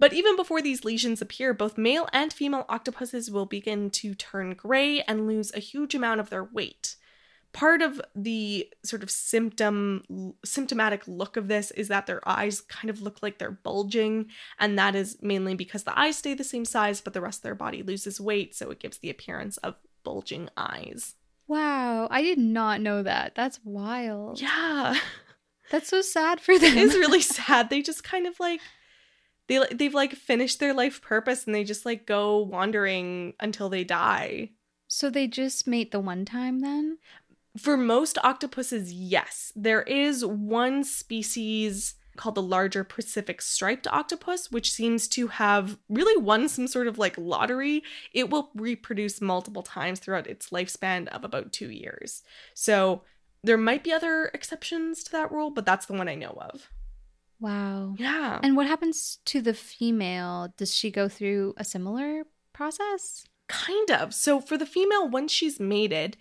But 0.00 0.14
even 0.14 0.34
before 0.34 0.62
these 0.62 0.82
lesions 0.82 1.20
appear, 1.20 1.52
both 1.52 1.76
male 1.76 2.08
and 2.10 2.32
female 2.32 2.64
octopuses 2.70 3.30
will 3.30 3.44
begin 3.44 3.90
to 3.90 4.14
turn 4.14 4.54
gray 4.54 5.02
and 5.02 5.26
lose 5.26 5.52
a 5.54 5.60
huge 5.60 5.94
amount 5.94 6.20
of 6.20 6.30
their 6.30 6.42
weight. 6.42 6.96
Part 7.52 7.82
of 7.82 8.00
the 8.14 8.72
sort 8.82 9.02
of 9.02 9.10
symptom 9.10 10.34
symptomatic 10.44 11.02
look 11.06 11.36
of 11.36 11.48
this 11.48 11.70
is 11.72 11.88
that 11.88 12.06
their 12.06 12.26
eyes 12.26 12.62
kind 12.62 12.88
of 12.88 13.02
look 13.02 13.22
like 13.22 13.38
they're 13.38 13.50
bulging 13.50 14.26
and 14.58 14.78
that 14.78 14.94
is 14.94 15.18
mainly 15.20 15.54
because 15.54 15.82
the 15.82 15.98
eyes 15.98 16.16
stay 16.16 16.32
the 16.32 16.44
same 16.44 16.64
size 16.64 17.00
but 17.00 17.12
the 17.12 17.20
rest 17.20 17.40
of 17.40 17.42
their 17.42 17.56
body 17.56 17.82
loses 17.82 18.20
weight 18.20 18.54
so 18.54 18.70
it 18.70 18.78
gives 18.78 18.98
the 18.98 19.10
appearance 19.10 19.56
of 19.58 19.74
bulging 20.04 20.48
eyes. 20.56 21.16
Wow 21.48 22.06
i 22.08 22.22
did 22.22 22.38
not 22.38 22.80
know 22.80 23.02
that. 23.02 23.34
That's 23.34 23.60
wild. 23.64 24.40
Yeah. 24.40 24.94
That's 25.72 25.88
so 25.88 26.02
sad 26.02 26.40
for 26.40 26.56
them 26.56 26.78
it 26.78 26.84
is 26.84 26.94
really 26.94 27.20
sad. 27.20 27.68
They 27.68 27.82
just 27.82 28.04
kind 28.04 28.28
of 28.28 28.38
like 28.38 28.60
they 29.50 29.62
they've 29.70 29.92
like 29.92 30.14
finished 30.14 30.60
their 30.60 30.72
life 30.72 31.02
purpose 31.02 31.44
and 31.44 31.54
they 31.54 31.64
just 31.64 31.84
like 31.84 32.06
go 32.06 32.38
wandering 32.38 33.34
until 33.38 33.68
they 33.68 33.84
die 33.84 34.50
so 34.92 35.08
they 35.08 35.28
just 35.28 35.68
mate 35.68 35.92
the 35.92 36.00
one 36.00 36.24
time 36.24 36.58
then? 36.58 36.98
For 37.56 37.76
most 37.76 38.18
octopuses, 38.24 38.92
yes. 38.92 39.52
There 39.54 39.82
is 39.82 40.26
one 40.26 40.82
species 40.82 41.94
called 42.16 42.34
the 42.34 42.42
larger 42.42 42.82
Pacific 42.82 43.40
striped 43.40 43.86
octopus, 43.86 44.50
which 44.50 44.72
seems 44.72 45.06
to 45.08 45.28
have 45.28 45.78
really 45.88 46.20
won 46.20 46.48
some 46.48 46.66
sort 46.66 46.88
of 46.88 46.98
like 46.98 47.16
lottery. 47.16 47.84
It 48.12 48.30
will 48.30 48.50
reproduce 48.56 49.20
multiple 49.20 49.62
times 49.62 50.00
throughout 50.00 50.26
its 50.26 50.50
lifespan 50.50 51.06
of 51.08 51.24
about 51.24 51.52
two 51.52 51.70
years. 51.70 52.24
So 52.52 53.02
there 53.44 53.56
might 53.56 53.84
be 53.84 53.92
other 53.92 54.32
exceptions 54.34 55.04
to 55.04 55.12
that 55.12 55.30
rule, 55.30 55.52
but 55.52 55.64
that's 55.64 55.86
the 55.86 55.94
one 55.94 56.08
I 56.08 56.16
know 56.16 56.36
of. 56.40 56.68
Wow. 57.40 57.94
Yeah. 57.98 58.38
And 58.42 58.56
what 58.56 58.66
happens 58.66 59.18
to 59.26 59.40
the 59.40 59.54
female? 59.54 60.52
Does 60.56 60.74
she 60.74 60.90
go 60.90 61.08
through 61.08 61.54
a 61.56 61.64
similar 61.64 62.24
process? 62.52 63.24
Kind 63.48 63.90
of. 63.90 64.14
So 64.14 64.40
for 64.40 64.56
the 64.56 64.66
female, 64.66 65.08
once 65.08 65.32
she's 65.32 65.58
mated, 65.58 66.16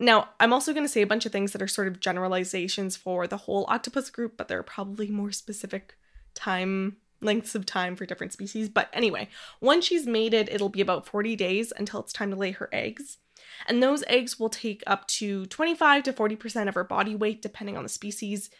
now, 0.00 0.28
I'm 0.38 0.52
also 0.52 0.72
going 0.72 0.84
to 0.84 0.88
say 0.88 1.02
a 1.02 1.06
bunch 1.06 1.26
of 1.26 1.32
things 1.32 1.52
that 1.52 1.62
are 1.62 1.68
sort 1.68 1.88
of 1.88 1.98
generalizations 1.98 2.96
for 2.96 3.26
the 3.26 3.36
whole 3.36 3.64
octopus 3.68 4.10
group, 4.10 4.36
but 4.36 4.46
there 4.46 4.58
are 4.58 4.64
probably 4.64 5.10
more 5.10 5.32
specific 5.32 5.96
time 6.34 6.98
lengths 7.20 7.56
of 7.56 7.66
time 7.66 7.96
for 7.96 8.06
different 8.06 8.32
species. 8.32 8.68
But 8.68 8.90
anyway, 8.92 9.28
once 9.60 9.86
she's 9.86 10.06
mated, 10.06 10.48
it'll 10.50 10.68
be 10.68 10.80
about 10.80 11.06
40 11.06 11.34
days 11.34 11.72
until 11.76 12.00
it's 12.00 12.12
time 12.12 12.30
to 12.30 12.36
lay 12.36 12.52
her 12.52 12.68
eggs. 12.72 13.18
And 13.66 13.82
those 13.82 14.04
eggs 14.06 14.38
will 14.38 14.50
take 14.50 14.84
up 14.86 15.08
to 15.08 15.46
25 15.46 16.04
to 16.04 16.12
40% 16.12 16.68
of 16.68 16.74
her 16.74 16.84
body 16.84 17.16
weight, 17.16 17.42
depending 17.42 17.76
on 17.76 17.82
the 17.82 17.88
species. 17.88 18.50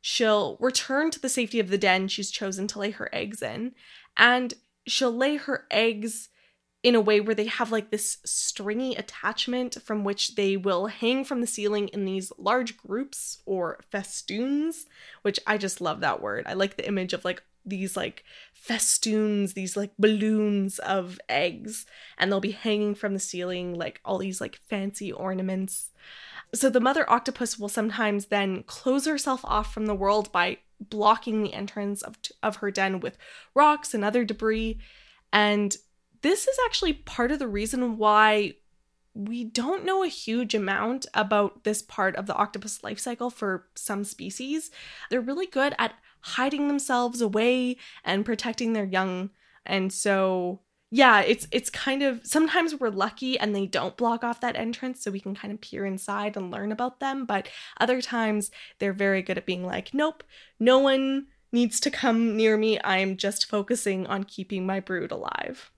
She'll 0.00 0.56
return 0.60 1.10
to 1.10 1.20
the 1.20 1.28
safety 1.28 1.60
of 1.60 1.68
the 1.68 1.78
den 1.78 2.08
she's 2.08 2.30
chosen 2.30 2.66
to 2.68 2.78
lay 2.78 2.90
her 2.92 3.08
eggs 3.12 3.42
in, 3.42 3.72
and 4.16 4.54
she'll 4.86 5.14
lay 5.14 5.36
her 5.36 5.66
eggs 5.70 6.28
in 6.82 6.94
a 6.94 7.00
way 7.00 7.20
where 7.20 7.34
they 7.34 7.46
have 7.46 7.70
like 7.70 7.90
this 7.90 8.18
stringy 8.24 8.94
attachment 8.94 9.76
from 9.82 10.02
which 10.02 10.34
they 10.34 10.56
will 10.56 10.86
hang 10.86 11.24
from 11.24 11.42
the 11.42 11.46
ceiling 11.46 11.88
in 11.88 12.06
these 12.06 12.32
large 12.38 12.76
groups 12.78 13.42
or 13.44 13.80
festoons, 13.90 14.86
which 15.22 15.38
I 15.46 15.58
just 15.58 15.80
love 15.80 16.00
that 16.00 16.22
word. 16.22 16.44
I 16.46 16.54
like 16.54 16.76
the 16.76 16.88
image 16.88 17.12
of 17.12 17.24
like 17.24 17.42
these 17.66 17.96
like 17.96 18.24
festoons, 18.54 19.52
these 19.52 19.76
like 19.76 19.92
balloons 19.98 20.78
of 20.78 21.20
eggs, 21.28 21.84
and 22.16 22.32
they'll 22.32 22.40
be 22.40 22.52
hanging 22.52 22.94
from 22.94 23.12
the 23.12 23.20
ceiling 23.20 23.74
like 23.74 24.00
all 24.04 24.16
these 24.16 24.40
like 24.40 24.56
fancy 24.56 25.12
ornaments. 25.12 25.90
So 26.54 26.68
the 26.68 26.80
mother 26.80 27.08
octopus 27.08 27.58
will 27.58 27.68
sometimes 27.68 28.26
then 28.26 28.64
close 28.64 29.06
herself 29.06 29.40
off 29.44 29.72
from 29.72 29.86
the 29.86 29.94
world 29.94 30.32
by 30.32 30.58
blocking 30.80 31.42
the 31.42 31.54
entrance 31.54 32.02
of, 32.02 32.16
of 32.42 32.56
her 32.56 32.70
den 32.70 33.00
with 33.00 33.18
rocks 33.54 33.94
and 33.94 34.04
other 34.04 34.24
debris. 34.24 34.78
And 35.32 35.76
this 36.22 36.48
is 36.48 36.58
actually 36.66 36.94
part 36.94 37.30
of 37.30 37.38
the 37.38 37.48
reason 37.48 37.98
why 37.98 38.54
we 39.14 39.44
don't 39.44 39.84
know 39.84 40.02
a 40.02 40.08
huge 40.08 40.54
amount 40.54 41.06
about 41.14 41.64
this 41.64 41.82
part 41.82 42.16
of 42.16 42.26
the 42.26 42.34
octopus 42.34 42.82
life 42.82 42.98
cycle 42.98 43.30
for 43.30 43.66
some 43.74 44.04
species. 44.04 44.70
They're 45.10 45.20
really 45.20 45.46
good 45.46 45.74
at 45.78 45.94
hiding 46.20 46.68
themselves 46.68 47.20
away 47.20 47.76
and 48.04 48.24
protecting 48.24 48.72
their 48.72 48.84
young. 48.84 49.30
And 49.66 49.92
so 49.92 50.60
yeah, 50.90 51.20
it's 51.20 51.46
it's 51.52 51.70
kind 51.70 52.02
of 52.02 52.20
sometimes 52.26 52.74
we're 52.74 52.88
lucky 52.88 53.38
and 53.38 53.54
they 53.54 53.66
don't 53.66 53.96
block 53.96 54.24
off 54.24 54.40
that 54.40 54.56
entrance 54.56 55.02
so 55.02 55.12
we 55.12 55.20
can 55.20 55.36
kind 55.36 55.52
of 55.54 55.60
peer 55.60 55.86
inside 55.86 56.36
and 56.36 56.50
learn 56.50 56.72
about 56.72 56.98
them, 56.98 57.24
but 57.24 57.48
other 57.80 58.02
times 58.02 58.50
they're 58.78 58.92
very 58.92 59.22
good 59.22 59.38
at 59.38 59.46
being 59.46 59.64
like, 59.64 59.94
"Nope, 59.94 60.24
no 60.58 60.78
one 60.80 61.28
needs 61.52 61.78
to 61.80 61.90
come 61.90 62.36
near 62.36 62.56
me. 62.56 62.80
I'm 62.82 63.16
just 63.16 63.46
focusing 63.46 64.06
on 64.08 64.24
keeping 64.24 64.66
my 64.66 64.80
brood 64.80 65.12
alive." 65.12 65.70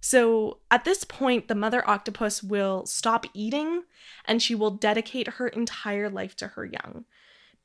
So 0.00 0.58
at 0.70 0.84
this 0.84 1.04
point, 1.04 1.48
the 1.48 1.54
mother 1.54 1.88
octopus 1.88 2.42
will 2.42 2.86
stop 2.86 3.26
eating 3.34 3.82
and 4.24 4.40
she 4.42 4.54
will 4.54 4.70
dedicate 4.70 5.28
her 5.34 5.48
entire 5.48 6.08
life 6.08 6.36
to 6.36 6.48
her 6.48 6.64
young. 6.64 7.04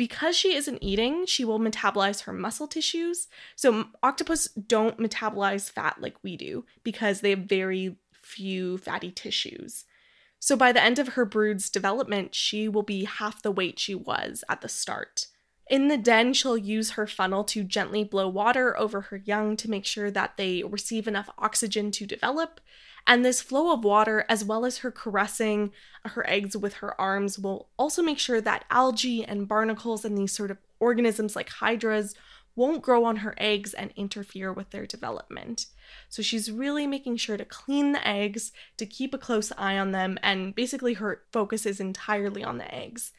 Because 0.02 0.36
she 0.36 0.56
isn't 0.56 0.82
eating, 0.82 1.28
she 1.28 1.46
will 1.46 1.60
metabolize 1.60 2.24
her 2.24 2.34
muscle 2.34 2.66
tissues. 2.66 3.28
So 3.56 3.90
octopus 4.02 4.48
don't 4.48 4.98
metabolize 4.98 5.70
fat 5.70 6.02
like 6.02 6.16
we 6.24 6.36
do 6.36 6.66
because 6.84 7.22
they 7.22 7.30
have 7.30 7.42
very 7.42 7.98
few 8.24 8.80
fatty 8.80 9.12
tissues. 9.12 9.86
So 10.40 10.56
by 10.56 10.72
the 10.72 10.82
end 10.82 10.98
of 10.98 11.10
her 11.10 11.24
brood's 11.24 11.70
development, 11.70 12.34
she 12.34 12.68
will 12.68 12.82
be 12.82 13.04
half 13.04 13.44
the 13.44 13.52
weight 13.52 13.78
she 13.78 13.94
was 13.94 14.44
at 14.50 14.62
the 14.62 14.70
start. 14.70 15.28
In 15.70 15.88
the 15.88 15.98
den, 15.98 16.34
she'll 16.34 16.58
use 16.58 16.94
her 16.94 17.06
funnel 17.06 17.44
to 17.44 17.64
gently 17.64 18.04
blow 18.04 18.28
water 18.28 18.76
over 18.80 19.02
her 19.02 19.18
young 19.18 19.56
to 19.58 19.70
make 19.70 19.86
sure 19.86 20.10
that 20.10 20.36
they 20.36 20.64
receive 20.64 21.08
enough 21.08 21.30
oxygen 21.38 21.92
to 21.92 22.08
develop. 22.08 22.60
And 23.08 23.26
this 23.26 23.42
flow 23.42 23.74
of 23.74 23.84
water, 23.84 24.26
as 24.30 24.46
well 24.46 24.66
as 24.66 24.80
her 24.80 24.92
caressing 24.92 25.72
her 26.06 26.28
eggs 26.30 26.56
with 26.56 26.76
her 26.76 27.00
arms, 27.00 27.40
will 27.40 27.70
also 27.78 28.02
make 28.02 28.20
sure 28.20 28.42
that 28.42 28.66
algae 28.70 29.24
and 29.24 29.48
barnacles 29.48 30.06
and 30.06 30.18
these 30.18 30.34
sort 30.34 30.52
of 30.52 30.58
organisms 30.80 31.36
like 31.36 31.50
hydras 31.50 32.16
won't 32.56 32.82
grow 32.82 33.06
on 33.06 33.18
her 33.18 33.34
eggs 33.38 33.74
and 33.74 33.94
interfere 33.96 34.52
with 34.52 34.72
their 34.72 34.86
development. 34.86 35.68
So 36.10 36.22
she's 36.22 36.52
really 36.52 36.86
making 36.86 37.18
sure 37.18 37.38
to 37.38 37.46
clean 37.46 37.94
the 37.94 38.06
eggs, 38.06 38.52
to 38.78 38.86
keep 38.86 39.14
a 39.14 39.18
close 39.18 39.52
eye 39.58 39.78
on 39.78 39.92
them, 39.92 40.18
and 40.22 40.54
basically 40.54 40.96
her 40.96 41.22
focus 41.32 41.66
is 41.66 41.80
entirely 41.80 42.44
on 42.44 42.58
the 42.58 42.74
eggs 42.74 43.14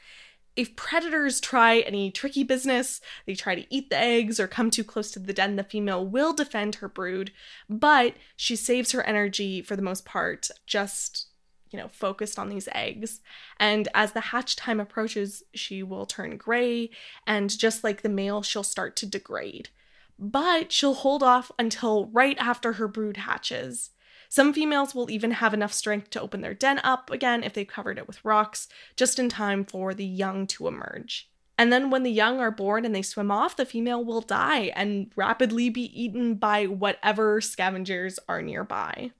if 0.55 0.77
predators 0.77 1.41
try 1.41 1.79
any 1.81 2.11
tricky 2.11 2.45
business, 2.45 3.01
they 3.27 3.35
try 3.35 3.55
to 3.55 3.67
eat 3.75 3.89
the 3.89 3.99
eggs 3.99 4.39
or 4.39 4.47
come 4.47 4.71
too 4.71 4.85
close 4.85 5.11
to 5.13 5.19
the 5.19 5.33
den, 5.33 5.57
the 5.57 5.65
female 5.65 6.05
will 6.05 6.33
defend 6.33 6.77
her 6.77 6.89
brood, 6.89 7.33
but 7.69 8.15
she 8.37 8.55
saves 8.57 8.93
her 8.93 9.03
energy 9.05 9.63
for 9.63 9.77
the 9.77 9.83
most 9.83 10.05
part, 10.05 10.51
just, 10.67 11.29
you 11.71 11.79
know, 11.79 11.89
focused 11.89 12.39
on 12.39 12.51
these 12.51 12.69
eggs. 12.73 13.21
And 13.59 13.89
as 13.95 14.13
the 14.13 14.21
hatch 14.21 14.57
time 14.57 14.79
approaches, 14.79 15.43
she 15.55 15.83
will 15.83 16.05
turn 16.05 16.37
gray, 16.37 16.91
and 17.27 17.57
just 17.57 17.83
like 17.83 18.03
the 18.03 18.09
male, 18.11 18.43
she'll 18.43 18.63
start 18.63 18.95
to 18.97 19.07
degrade. 19.07 19.71
But 20.19 20.71
she'll 20.71 20.95
hold 20.95 21.23
off 21.23 21.51
until 21.59 22.07
right 22.07 22.37
after 22.39 22.75
her 22.75 22.89
brood 22.89 23.17
hatches. 23.17 23.91
Some 24.33 24.55
females 24.55 24.95
will 24.95 25.11
even 25.11 25.33
have 25.33 25.53
enough 25.53 25.75
strength 25.75 26.09
to 26.09 26.21
open 26.23 26.41
their 26.41 26.55
den 26.55 26.81
up 26.83 27.11
again 27.11 27.45
if 27.45 27.53
they've 27.53 27.69
covered 27.69 27.99
it 27.99 28.07
with 28.07 28.25
rocks, 28.25 28.67
just 28.97 29.19
in 29.19 29.29
time 29.29 29.63
for 29.63 29.93
the 29.93 30.07
young 30.07 30.47
to 30.47 30.69
emerge. 30.69 31.29
And 31.59 31.71
then 31.71 31.91
when 31.91 32.03
the 32.03 32.11
young 32.11 32.41
are 32.41 32.51
born 32.51 32.87
and 32.87 32.95
they 32.95 33.03
swim 33.03 33.31
off, 33.31 33.57
the 33.57 33.67
female 33.67 34.03
will 34.03 34.23
die 34.23 34.73
and 34.75 35.13
rapidly 35.17 35.69
be 35.69 35.83
eaten 36.03 36.37
by 36.37 36.65
whatever 36.65 37.43
scavengers 37.43 38.19
are 38.27 38.41
nearby. 38.41 39.11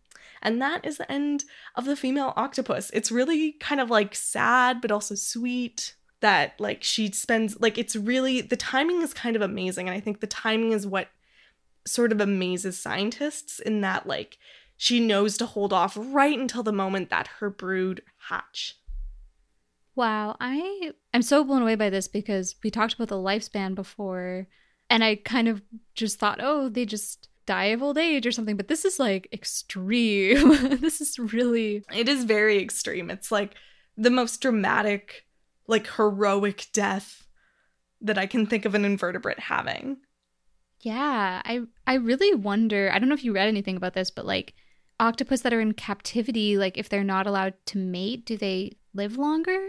And 0.41 0.63
that 0.63 0.87
is 0.87 0.97
the 0.97 1.13
end 1.13 1.45
of 1.75 1.85
the 1.85 1.95
female 1.95 2.33
octopus. 2.35 2.91
It's 2.95 3.13
really 3.13 3.53
kind 3.61 3.83
of 3.83 3.91
like 3.91 4.15
sad, 4.15 4.81
but 4.81 4.91
also 4.91 5.15
sweet. 5.15 5.95
that 6.21 6.59
like 6.59 6.83
she 6.83 7.13
spends 7.13 7.61
like 7.61 7.77
it's 7.77 7.97
really 7.97 8.41
the 8.41 8.57
timing 8.57 9.03
is 9.03 9.13
kind 9.13 9.37
of 9.37 9.43
amazing 9.43 9.89
and 9.89 9.95
I 9.95 10.01
think 10.01 10.21
the 10.21 10.27
timing 10.27 10.73
is 10.73 10.87
what 10.87 11.09
sort 11.85 12.13
of 12.13 12.21
amazes 12.21 12.79
scientists 12.79 13.59
in 13.59 13.83
that 13.83 14.07
like 14.07 14.39
she 14.83 14.99
knows 14.99 15.37
to 15.37 15.47
hold 15.47 15.73
off 15.73 15.97
right 15.97 16.37
until 16.37 16.65
the 16.65 16.73
moment 16.73 17.09
that 17.09 17.29
her 17.39 17.49
brood 17.49 18.03
hatch. 18.29 18.77
Wow, 19.95 20.37
I 20.41 20.91
I'm 21.15 21.23
so 21.23 21.45
blown 21.45 21.63
away 21.63 21.77
by 21.77 21.89
this 21.89 22.09
because 22.09 22.57
we 22.65 22.71
talked 22.73 22.95
about 22.95 23.07
the 23.07 23.15
lifespan 23.15 23.77
before 23.77 24.49
and 24.91 25.05
I 25.05 25.15
kind 25.15 25.47
of 25.47 25.63
just 25.95 26.19
thought, 26.19 26.41
"Oh, 26.43 26.69
they 26.69 26.85
just 26.85 27.29
die 27.47 27.67
of 27.67 27.81
old 27.81 27.97
age 27.97 28.27
or 28.27 28.33
something." 28.33 28.57
But 28.57 28.67
this 28.67 28.85
is 28.85 28.99
like 28.99 29.29
extreme. 29.33 30.79
this 30.81 31.01
is 31.01 31.17
really 31.17 31.85
It 31.95 32.09
is 32.09 32.25
very 32.25 32.61
extreme. 32.61 33.09
It's 33.09 33.31
like 33.31 33.55
the 33.97 34.11
most 34.11 34.41
dramatic 34.41 35.27
like 35.69 35.87
heroic 35.95 36.67
death 36.73 37.29
that 38.01 38.19
I 38.19 38.27
can 38.27 38.47
think 38.47 38.65
of 38.65 38.75
an 38.75 38.85
invertebrate 38.85 39.39
having. 39.39 39.99
Yeah, 40.81 41.41
I 41.45 41.61
I 41.87 41.95
really 41.95 42.35
wonder. 42.35 42.91
I 42.93 42.99
don't 42.99 43.09
know 43.09 43.15
if 43.15 43.23
you 43.23 43.33
read 43.33 43.47
anything 43.47 43.77
about 43.77 43.95
this, 43.95 44.11
but 44.11 44.27
like 44.27 44.55
octopus 45.01 45.41
that 45.43 45.53
are 45.53 45.61
in 45.61 45.75
captivity, 45.75 46.57
like 46.57 46.79
if 46.79 46.89
they're 46.89 47.05
not 47.05 47.27
allowed 47.27 47.55
to 47.67 47.79
mate, 47.79 48.25
do 48.25 48.37
they 48.37 48.77
live 48.95 49.17
longer? 49.17 49.69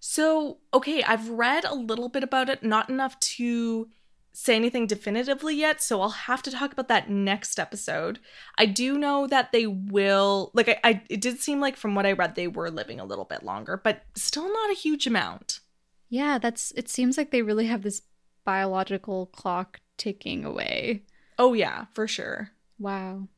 So, 0.00 0.58
okay, 0.72 1.02
I've 1.02 1.30
read 1.30 1.64
a 1.64 1.74
little 1.74 2.08
bit 2.08 2.22
about 2.22 2.48
it, 2.48 2.62
not 2.62 2.90
enough 2.90 3.18
to 3.20 3.88
say 4.34 4.56
anything 4.56 4.86
definitively 4.86 5.54
yet, 5.54 5.80
so 5.80 6.02
I'll 6.02 6.10
have 6.10 6.42
to 6.42 6.50
talk 6.50 6.72
about 6.72 6.88
that 6.88 7.08
next 7.08 7.58
episode. 7.58 8.18
I 8.58 8.66
do 8.66 8.98
know 8.98 9.26
that 9.28 9.52
they 9.52 9.66
will 9.66 10.50
like 10.54 10.68
I, 10.68 10.78
I 10.84 11.02
it 11.08 11.20
did 11.20 11.40
seem 11.40 11.60
like 11.60 11.76
from 11.76 11.94
what 11.94 12.04
I 12.04 12.12
read 12.12 12.34
they 12.34 12.48
were 12.48 12.70
living 12.70 13.00
a 13.00 13.04
little 13.04 13.24
bit 13.24 13.44
longer, 13.44 13.80
but 13.82 14.02
still 14.14 14.52
not 14.52 14.70
a 14.70 14.74
huge 14.74 15.06
amount. 15.06 15.60
Yeah, 16.08 16.38
that's 16.38 16.72
it 16.72 16.88
seems 16.88 17.16
like 17.16 17.30
they 17.30 17.42
really 17.42 17.66
have 17.66 17.82
this 17.82 18.02
biological 18.44 19.26
clock 19.26 19.80
ticking 19.96 20.44
away. 20.44 21.04
Oh 21.38 21.54
yeah, 21.54 21.86
for 21.94 22.08
sure. 22.08 22.50
Wow. 22.78 23.28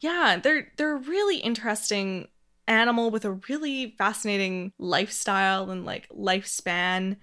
Yeah, 0.00 0.38
they're 0.42 0.72
they're 0.76 0.96
really 0.96 1.38
interesting 1.38 2.28
animal 2.66 3.10
with 3.10 3.24
a 3.24 3.32
really 3.48 3.94
fascinating 3.98 4.72
lifestyle 4.78 5.70
and 5.70 5.84
like 5.84 6.08
lifespan. 6.10 7.16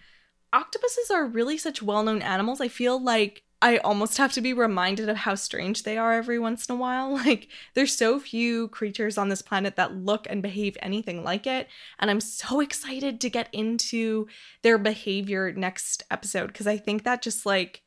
Octopuses 0.53 1.09
are 1.11 1.25
really 1.27 1.57
such 1.57 1.81
well-known 1.81 2.21
animals. 2.21 2.61
I 2.61 2.67
feel 2.67 3.01
like 3.01 3.43
I 3.61 3.77
almost 3.79 4.17
have 4.17 4.33
to 4.33 4.41
be 4.41 4.53
reminded 4.53 5.07
of 5.09 5.17
how 5.17 5.35
strange 5.35 5.83
they 5.83 5.97
are 5.97 6.13
every 6.13 6.39
once 6.39 6.67
in 6.67 6.75
a 6.75 6.77
while. 6.77 7.13
Like, 7.25 7.49
there's 7.75 7.95
so 7.95 8.19
few 8.19 8.67
creatures 8.69 9.17
on 9.17 9.29
this 9.29 9.41
planet 9.41 9.75
that 9.77 9.95
look 9.95 10.27
and 10.29 10.41
behave 10.41 10.77
anything 10.81 11.23
like 11.23 11.47
it. 11.47 11.67
And 11.99 12.09
I'm 12.11 12.21
so 12.21 12.59
excited 12.59 13.21
to 13.21 13.29
get 13.29 13.49
into 13.53 14.27
their 14.63 14.77
behavior 14.77 15.53
next 15.53 16.03
episode 16.11 16.47
because 16.47 16.67
I 16.67 16.77
think 16.77 17.03
that 17.03 17.21
just 17.21 17.45
like 17.45 17.83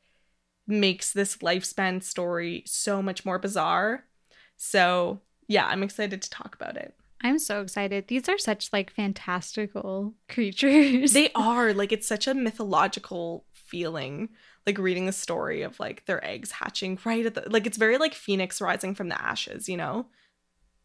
makes 0.67 1.13
this 1.13 1.37
lifespan 1.37 2.03
story 2.03 2.63
so 2.65 3.01
much 3.01 3.25
more 3.25 3.39
bizarre. 3.39 4.05
So, 4.57 5.21
yeah, 5.47 5.67
I'm 5.67 5.83
excited 5.83 6.21
to 6.21 6.29
talk 6.29 6.55
about 6.55 6.77
it. 6.77 6.95
I'm 7.21 7.39
so 7.39 7.61
excited. 7.61 8.07
These 8.07 8.29
are 8.29 8.37
such 8.37 8.71
like 8.71 8.91
fantastical 8.91 10.13
creatures. 10.29 11.13
They 11.13 11.31
are 11.33 11.73
like 11.73 11.91
it's 11.91 12.07
such 12.07 12.27
a 12.27 12.33
mythological 12.33 13.45
feeling 13.53 14.29
like 14.65 14.77
reading 14.77 15.05
the 15.05 15.11
story 15.11 15.61
of 15.61 15.79
like 15.79 16.05
their 16.05 16.23
eggs 16.25 16.51
hatching 16.51 16.97
right 17.05 17.25
at 17.25 17.33
the 17.35 17.43
like 17.49 17.65
it's 17.65 17.77
very 17.77 17.97
like 17.97 18.13
phoenix 18.13 18.61
rising 18.61 18.95
from 18.95 19.09
the 19.09 19.21
ashes, 19.21 19.69
you 19.69 19.77
know. 19.77 20.07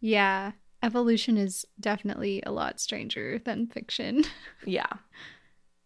Yeah. 0.01 0.53
Evolution 0.83 1.37
is 1.37 1.67
definitely 1.79 2.43
a 2.47 2.53
lot 2.53 2.81
stranger 2.81 3.39
than 3.45 3.67
fiction. 3.67 4.25
Yeah. 4.67 4.93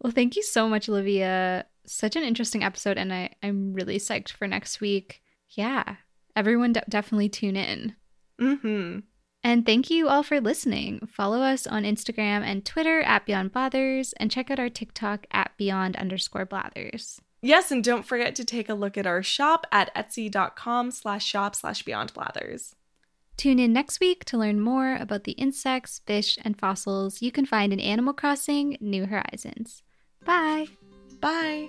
Well, 0.00 0.12
thank 0.12 0.36
you 0.36 0.42
so 0.42 0.68
much, 0.68 0.88
Olivia. 0.88 1.64
Such 1.86 2.14
an 2.14 2.24
interesting 2.24 2.62
episode, 2.62 2.98
and 2.98 3.10
I, 3.12 3.30
I'm 3.42 3.72
really 3.72 3.98
psyched 3.98 4.32
for 4.32 4.46
next 4.46 4.80
week. 4.80 5.22
Yeah, 5.50 5.96
everyone 6.36 6.72
de- 6.72 6.84
definitely 6.88 7.28
tune 7.28 7.56
in. 7.56 7.94
Mm-hmm. 8.40 9.00
And 9.42 9.66
thank 9.66 9.90
you 9.90 10.08
all 10.08 10.22
for 10.22 10.40
listening. 10.40 11.06
Follow 11.06 11.42
us 11.42 11.66
on 11.66 11.82
Instagram 11.84 12.42
and 12.42 12.64
Twitter 12.64 13.02
at 13.02 13.26
Beyond 13.26 13.52
Blathers 13.52 14.14
and 14.14 14.30
check 14.30 14.50
out 14.50 14.58
our 14.58 14.70
TikTok 14.70 15.26
at 15.30 15.52
Beyond 15.58 15.96
underscore 15.96 16.46
Blathers. 16.46 17.20
Yes, 17.44 17.70
and 17.70 17.84
don't 17.84 18.06
forget 18.06 18.34
to 18.36 18.44
take 18.46 18.70
a 18.70 18.74
look 18.74 18.96
at 18.96 19.06
our 19.06 19.22
shop 19.22 19.66
at 19.70 19.94
etsy.com 19.94 20.90
slash 20.90 21.26
shop 21.26 21.54
slash 21.54 21.82
beyond 21.82 22.14
blathers. 22.14 22.74
Tune 23.36 23.58
in 23.58 23.70
next 23.70 24.00
week 24.00 24.24
to 24.26 24.38
learn 24.38 24.60
more 24.60 24.96
about 24.96 25.24
the 25.24 25.32
insects, 25.32 26.00
fish, 26.06 26.38
and 26.42 26.58
fossils 26.58 27.20
you 27.20 27.30
can 27.30 27.44
find 27.44 27.70
in 27.70 27.80
Animal 27.80 28.14
Crossing 28.14 28.78
New 28.80 29.04
Horizons. 29.04 29.82
Bye! 30.24 30.68
Bye! 31.20 31.68